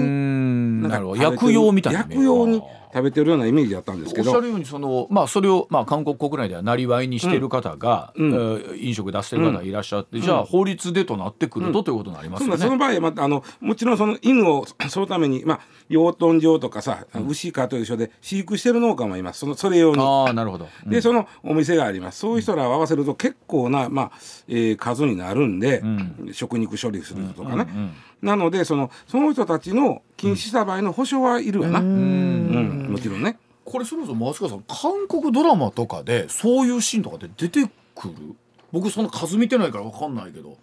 [1.12, 4.32] うに薬用みたいな薬用に食べてるようなイメージだったんですけど。
[4.32, 8.34] おっしゃるようにその、まあ、それを、まあ、韓国国内ではなりわいにしている方が、うん。
[8.34, 12.58] えー飲食出してる方がいらっしゃって、じゃあ法律でとなってくると、ということになりますよね。
[12.58, 19.40] その場合はまたあのもちろんその犬をそのためにまあ養豚場とかさ、牛かと一緒で飼育してる農家もいます。
[19.40, 20.02] そのそれ用に。
[20.02, 20.68] ああなるほど。
[20.86, 20.92] うん。
[20.92, 22.20] でそのお店があります。
[22.20, 24.12] そういう人らを合わせると結構な、まあ
[24.48, 26.30] えー数になるんで、ん。
[26.32, 32.39] 食肉処理するとかね、うんうんなのでそのその人たちの禁止した場合の保証はいるわな、ううんん。
[32.50, 33.38] もちろんね。
[33.66, 38.36] これそもそも松川さん韓国ドラマとかでそういうシーンとかで出てくる？
[38.72, 40.58] 僕その数見てないから分かんないけど。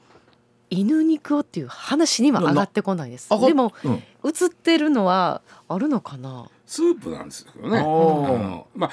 [0.68, 3.29] 犬肉をっていう話には上がってこないです。
[3.29, 3.92] でもうん。
[3.94, 6.49] 映ってるのはあるのかな？
[6.66, 7.79] スープなんですよね。
[7.79, 8.90] ああーのまあ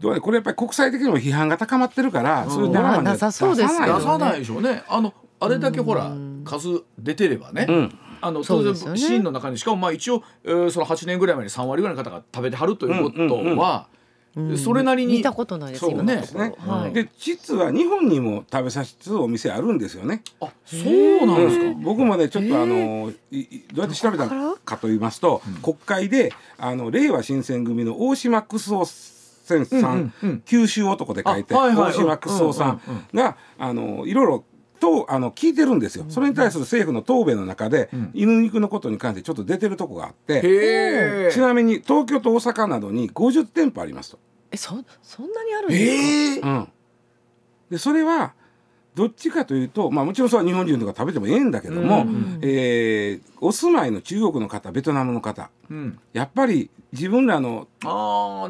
[0.00, 3.92] どうねこれやっぱり国際的にも批判が高まってるから、そういうドラマにはなさそうですよね。
[3.92, 4.82] 出さないでしょうね。
[4.88, 6.42] あのあれだけほらうん。
[6.46, 9.16] 数出てればね、うんあの当然そうですよね。
[9.16, 14.02] シーンの中にしかもまあ一応、えーその8年ぐらい前に3割ぐらいの方が食べてはるということは、うん
[14.56, 16.40] それなりに見たことないですそう今のところ。
[16.40, 16.72] なんですね。
[16.72, 16.92] はい。
[16.94, 20.22] で実は日本にも食べさせるお店あるんですよね。
[20.40, 21.82] あそうなんですか、うん。
[21.82, 30.12] 僕までちょっとあの、どうやって調べたかと言いますと、国会であの令和新選組の大島楠夫先さん、うん。
[30.22, 34.44] うんうん九州男で書いて、あはいはい大島楠夫さんうんうんがあのいろいろ
[34.82, 36.04] とあの聞いてるんですよ。
[36.08, 38.10] それに対する政府の答弁の中で、ん。
[38.14, 44.18] 犬肉のことに関してちょっと出てるとこがあって、ちなみに東京と大阪などに50店舗ありますと。
[44.50, 44.70] えそ
[45.00, 45.76] そんなにあるんで
[46.34, 46.48] すか？
[46.48, 46.68] えーうん、
[47.70, 48.34] でそれは
[48.96, 52.40] どっちかというと、まあ、もちろんそれは日本人とか食べてもええんだけども、うん。
[52.42, 57.94] えーお住まいの中国の方ベトナムの方うん、やっぱり自分らの、まあ、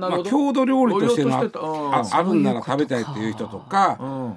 [0.01, 3.99] ああ郷土料理としてのあああるんなら食べたいっていう人とか。
[4.01, 4.35] うん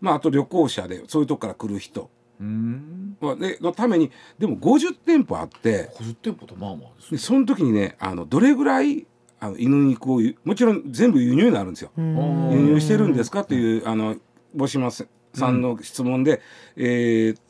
[0.00, 2.10] まあ、あと旅行者でそういうとこから来る人。
[2.40, 3.16] うん。
[3.20, 5.90] まあでのためにでも50店舗あって。
[5.98, 7.10] 50店舗とまあまあですね。
[7.12, 9.06] でその時にねあのどれぐらい
[9.40, 11.90] あの犬肉をゆもちろん全部輸入になるんですよ。
[11.96, 12.50] うん。
[12.52, 14.16] 輸入してるんですかというあの
[14.56, 15.04] 母島さ
[15.50, 16.40] んの質問で、
[16.76, 17.40] えーっ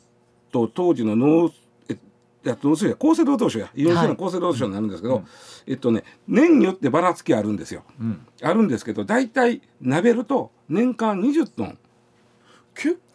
[0.51, 1.51] と当時の農
[2.45, 5.25] や農水省厚生労働省や輸入してるのは厚生労働省になるんですけど、
[5.67, 7.83] えっとね年によってばらつきあるんですよ。
[8.01, 8.27] うん。
[8.43, 11.69] あるんですけど大体鍋ると年間20トン。
[11.69, 11.79] 結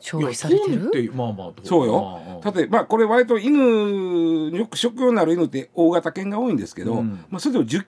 [0.01, 0.88] 消費されてる？
[0.88, 2.20] ってまあまあどそうよ。
[2.43, 7.26] まあ例えばこれ割と犬よく食用になる犬って大型犬が多いんですけど、うん。
[7.30, 7.86] まあ、それでも10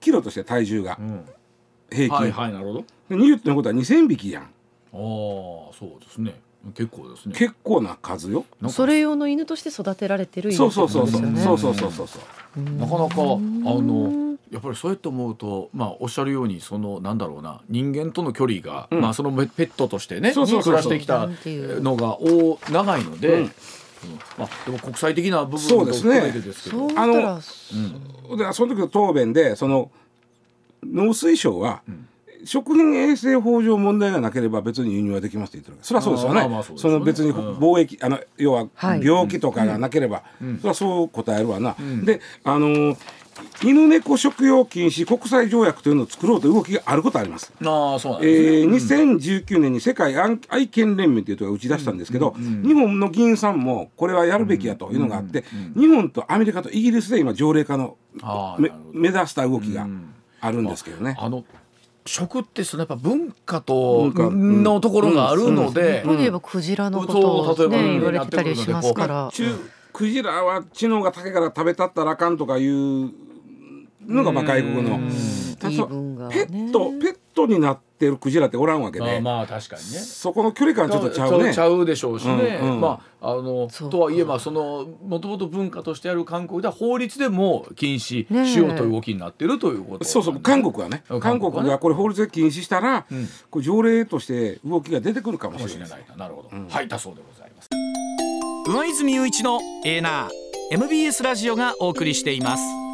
[0.00, 1.24] キロとして体重がうん。
[1.90, 2.84] 平均、はいはいなるほど。
[3.08, 4.42] で20トンのことは2000匹やん。
[4.42, 4.48] ああ
[4.92, 6.40] そうですね
[6.74, 7.34] 結構ですね。
[7.36, 8.44] 結構な数よ。
[8.68, 13.26] それ用の犬として育てられてる犬そうそうそうそう、そうそうそうそうそうなかなかあ
[13.82, 21.28] のやっぱりそうやって思うとまあおっしゃるようにそのなんだろうな人間との距離が、うんまあそのペペットとしてねそうそうそうそう暮らしてきた
[21.80, 23.52] のがお長いので、うんうん
[24.38, 27.40] まあでも国際的な部分もそうですね含めてですけどそう思ったら
[28.30, 29.90] うんでその時の答弁でその
[30.84, 32.06] 農水省は、ん
[32.46, 35.86] 食品衛生法上問題がなければ別に輸入はできますって言ってるわけ。
[35.86, 36.80] それはそうですよね,、まあまあそすよね。
[36.82, 37.56] その別にうん。
[37.58, 39.04] 貿易、あの要ははい。
[39.04, 40.56] 病気とかがなければ、ん。
[40.58, 42.04] それはそう答えるわな、ん。
[42.04, 42.96] であのー
[43.62, 47.52] 犬猫食用禁止国際条約というのを作ろうという動きがあることはあります。
[47.62, 55.44] ああそうなんえですね、ー、2019年に世界愛愛犬連盟というところが打ち出したんですけど、日本の議員さんもこれはやるべきやというのがあって、
[55.76, 57.98] 日本とアメリカとイギリスで今条例化の
[58.92, 60.12] 目指した動きがうん。
[60.40, 61.16] あるんですけどね。
[61.18, 61.44] あの
[62.06, 69.30] 食ってそのやっぱ文化とのところがあるので、ここで言えばクジラのことをそう例えばね言われてたりしますから。
[69.32, 73.10] 中クジラは知能が高いから食べたったらあかんとかいう
[74.06, 74.98] のがまあ外国の。
[75.58, 79.98] ペットペットになってるクジラっておらんわけで、まあまあ確かにね。
[79.98, 81.54] そこの距離感ちょっとちゃうね。
[81.54, 81.60] ち。
[81.60, 82.80] ゃうでしょうしね、うんうん。
[82.80, 90.40] まああのとはいえばそのもともと文化としてある韓国では法律でも禁止しようという動きになっているということそうそう。
[90.40, 91.04] 韓国はね。
[91.08, 91.20] うん。
[91.20, 93.28] 韓国がこれ法律で禁止したら、うん。
[93.50, 95.88] これ条例として動きが出てくるかもしれない。
[95.88, 96.68] しれないななるほど、うん。
[96.68, 97.68] はいだそうでございます。
[98.68, 100.46] 上泉雄一のエーナー。
[100.68, 102.85] MBS ラジオがお送りしています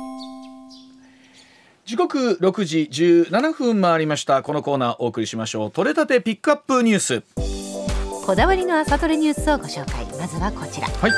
[1.92, 4.42] 時刻6時17分回りました。
[4.42, 5.70] このコーナーお送りしましょう。
[5.70, 7.22] 取れたてピックアップニュース。
[8.24, 10.06] こだわりの朝トレニュースをご紹介。
[10.18, 10.88] まずはこちら。
[10.88, 11.12] はい。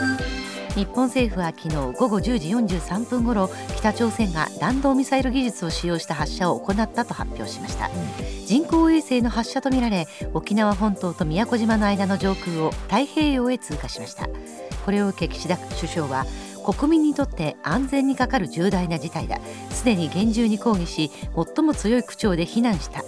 [0.74, 7.88] 日本政府は昨日午後10時43分ごろ北朝鮮が弾道ミサイル技術を使用した発射を行ったと発表しました。
[8.44, 14.28] 人工衛星の発射とみられ沖縄本島と宮古島の間の上空を太平洋へ通過しました。
[14.84, 16.26] これを受け岸田首相は
[16.64, 19.38] 国民にとって安全にかかる重大な事態だ。
[19.70, 23.04] すでに厳重に抗議し最も強い口調で非難した。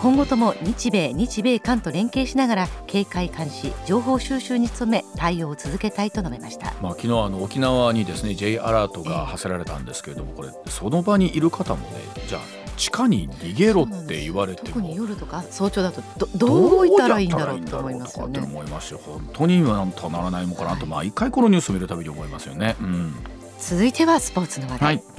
[0.00, 6.74] 今後とも日米日米韓と連携しながら警戒監視情報収集に努め対応を続けたいと述べました。
[6.82, 11.98] まあ、昨日あの沖縄にですね J アラートが発せられたんですけれどもこれその場にいる方もね
[12.28, 18.40] じゃあ地下に逃げろって言われて特もに夜とか早朝だとどどう動いたらいいんだろうと思いますよね。
[18.40, 19.00] 思いますよ。
[19.04, 22.76] 本当になんとかならないのかなと毎回このニュースを見るたびに思いますよね。
[22.80, 23.14] うん、
[23.58, 25.15] 続いてはスポーツの話題、はい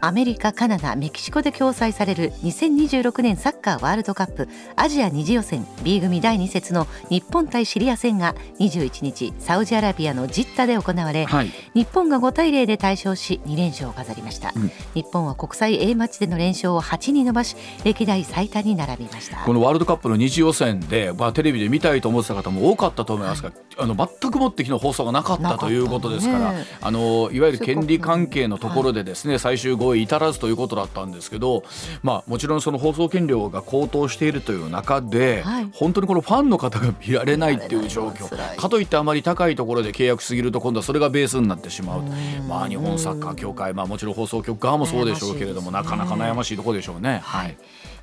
[0.00, 11.50] アメリカカナダメキシコで共催される2026年サッカーワールドカップアジア2次予選 B 組第2節の日本対シリア戦が21日サウジアラビアのジッタで行われ、はい。
[11.74, 14.70] 日本が5対0で大勝し2連勝を飾りました、うん。
[14.94, 19.38] 日本は国際 A マッチでの連勝を8に伸ばし歴代最多に並びました。
[19.38, 31.64] このワールドカップの二次予選で、まあ、テレビで見たいと思ってた方も多かったと思いますが、あの全くもって昨日放送がなかったということですから、あのいわゆる権利関係のところでですね、最終合意至らずということだったんですけど、
[32.02, 35.70] まあ、もちろんその放送権料が高騰しているという中で、はい。
[35.72, 38.28] 本当にこのファンの方が見られないっていう状況。
[38.56, 42.02] かといってあまり高いところで契約しすぎると今度はそれがベースになってしまう。
[42.48, 45.78] まあ、日本サッカー協会、まあ、もちろん放送局側もそうでしょうけれども、ね。
[45.78, 47.20] なかなか悩ましいところでしょうね。
[47.22, 47.56] はい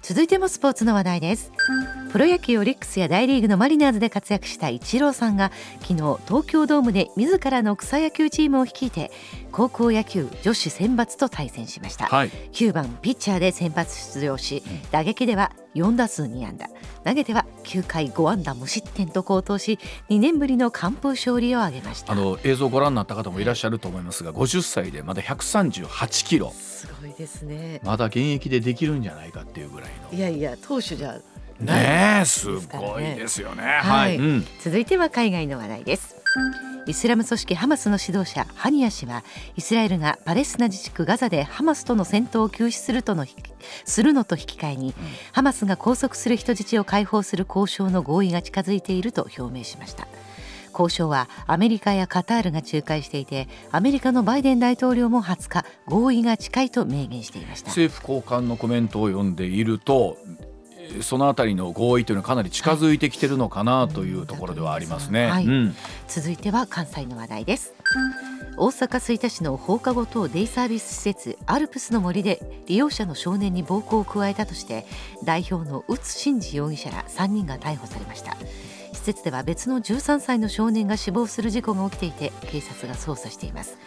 [0.03, 1.49] 続いてもスポーツの話題です。
[2.11, 5.49] プロ野球オリックスや大リーグのマリナーズで活躍したイチローさんが
[5.79, 9.11] 昨日東京ドームで自らの草野球チームを率いて
[9.53, 12.29] 高校野球女子選抜と対戦しました、はい。
[12.51, 16.69] 9番ピッチャーで先発出場し打撃では4打数2安打。
[17.03, 22.13] 投げては9回5安打無失点と好投し2年ぶりの完封勝利を挙げました。
[22.13, 26.51] あの映像をご覧になった方もいらっしゃると思いますが50歳でまだ138キロ。
[26.51, 27.81] すごいですね。
[27.83, 30.17] まだ現役でできるんじゃないかっていうぐらいの。
[30.17, 31.19] いやいや投手じゃ
[31.59, 32.19] ね。
[32.21, 33.63] えすごいですよね。
[33.63, 34.45] はい、うん。
[34.61, 36.22] 続いては海外の話題です
[36.87, 39.23] イスラム組織ハマスの指導者ハニヤ氏は
[39.55, 43.25] イスラエルがパレスチナ自治区ガザでハマスとの戦闘を休止するとの
[43.85, 44.93] するのと引き換えに、
[45.31, 50.07] ハマスが拘束する人質を解放する交渉の合意が近づいていると表明しました。
[50.71, 57.67] 交渉はアメリカやカタールが仲介していてアメリカのバイデン大統領も20日合意が近いと明言していました。
[57.67, 60.17] 政府高官のコメントを読んでいると
[61.01, 65.29] そのあたりの合意というのはかなり近づいてきてるのかなというところではありますね。
[65.29, 65.45] はい。
[65.45, 65.75] うん。
[66.07, 67.73] 続いては関西の話題です。
[68.57, 74.85] 大阪吹田市の放課後等デイサービス施設アルプスの森で利用者の少年に暴行を加えたとして
[75.23, 78.37] 代表の宇津真二容疑者ら3人が逮捕されました。
[78.93, 83.77] 施設では別の13歳の少年が死亡する事故が起きていて警察が捜査しています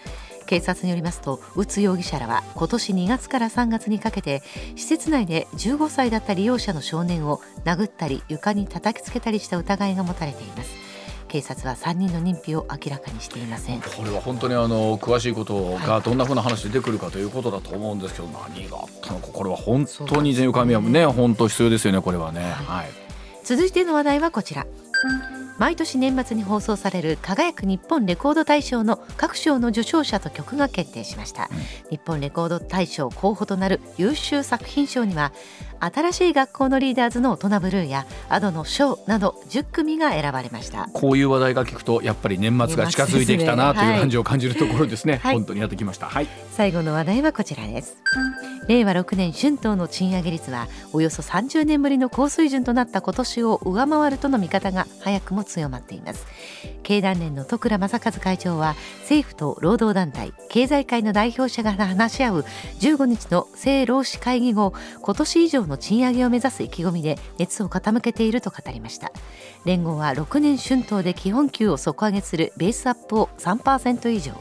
[0.47, 4.42] 警察によりますと宇津容疑者らは今年2月から3月にかけて
[4.76, 10.86] 施設内で15歳だった利用者の少年を殴ったり床に叩きつけたりした疑いが持たれています。
[11.28, 13.80] 警察は3人の認否を明らかにしていません。
[13.80, 21.05] これは本当にあの詳しいことがどんなふうな話出てくるかということだと思うんですけど、何があったのかこれは本当に全容解明はね。
[21.07, 22.42] 本当必要ですよねこれはね。
[22.42, 22.86] はい。
[23.42, 24.66] 続いての話題はこちら
[25.59, 31.49] 毎年年末に放送される輝く日本レコード大賞の各賞の受賞者と曲が決定しました、
[31.90, 35.32] 日本レコード大賞候補となる優秀作品賞には
[35.81, 45.20] 新しい学校のリーダーズの大人ブルーやアドのショーなど10組が選ばれましたこういう話題が聞くとやっぱり年末が近づいてきたなという感じを感じるところですね。
[45.22, 46.07] はい本当にやってきました。
[46.07, 46.29] はい。
[46.57, 47.99] 最後の話題はこちらです
[48.66, 56.27] 令和6年春闘の賃上げ率はおよそ30年ぶりの高水準となった今年を上回るとの見方が早くも強まっています
[56.83, 62.41] 経団連の戸倉正和会長は政府と労働団体経済界の代表者が話し合う
[62.81, 64.72] 15日の政労使会議後
[65.03, 69.12] 今年以上の賃上げを目指す意気込みで熱を傾けていると語りました
[69.64, 74.33] 連合は6年春闘で基本給を底上げするベースアップを3%以上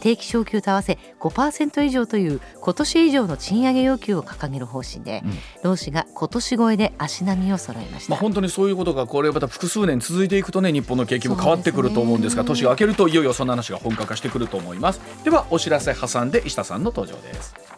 [0.00, 5.22] 定期昇給と合わせ5%以上という今年以上の賃上げ要求を掲げる方針で、
[5.62, 15.00] 労使が今年超えで足並みを揃えました、まあ本当にそういうことがこれまた複数年続いていくとね日本の景気も変わってくると思うんですが年が明けるといよいよそんな話が本格化してくると思います。
[15.24, 17.69] ではお知らせ挟んで石田さんの登場です。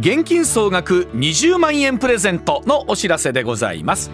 [0.00, 4.10] 現金総額20万円プレゼントのお知らせでございます。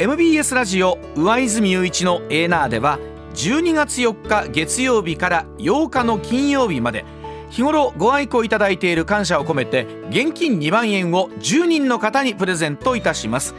[0.00, 2.98] MBS ラジオ上泉雄一のエーナーでは
[3.34, 7.04] 12月4日月曜日から8日の金曜日まで
[7.48, 13.54] 日頃ご愛顧いただいている感謝を込めて現金2万円を10人の方にプレゼントいたします。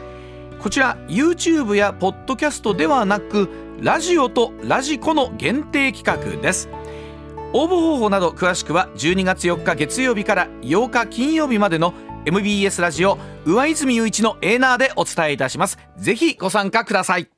[0.60, 3.48] こちら YouTube やポッドキャストではなく
[3.80, 6.68] ラジオとラジコの限定企画です。
[7.52, 11.94] 応募方法など詳しくは12月4日月曜日から8日金曜日までの
[12.26, 15.78] MBS ラジオ上泉雄一のエーナーでお伝えいたします。
[15.96, 17.35] ぜひご参加ください。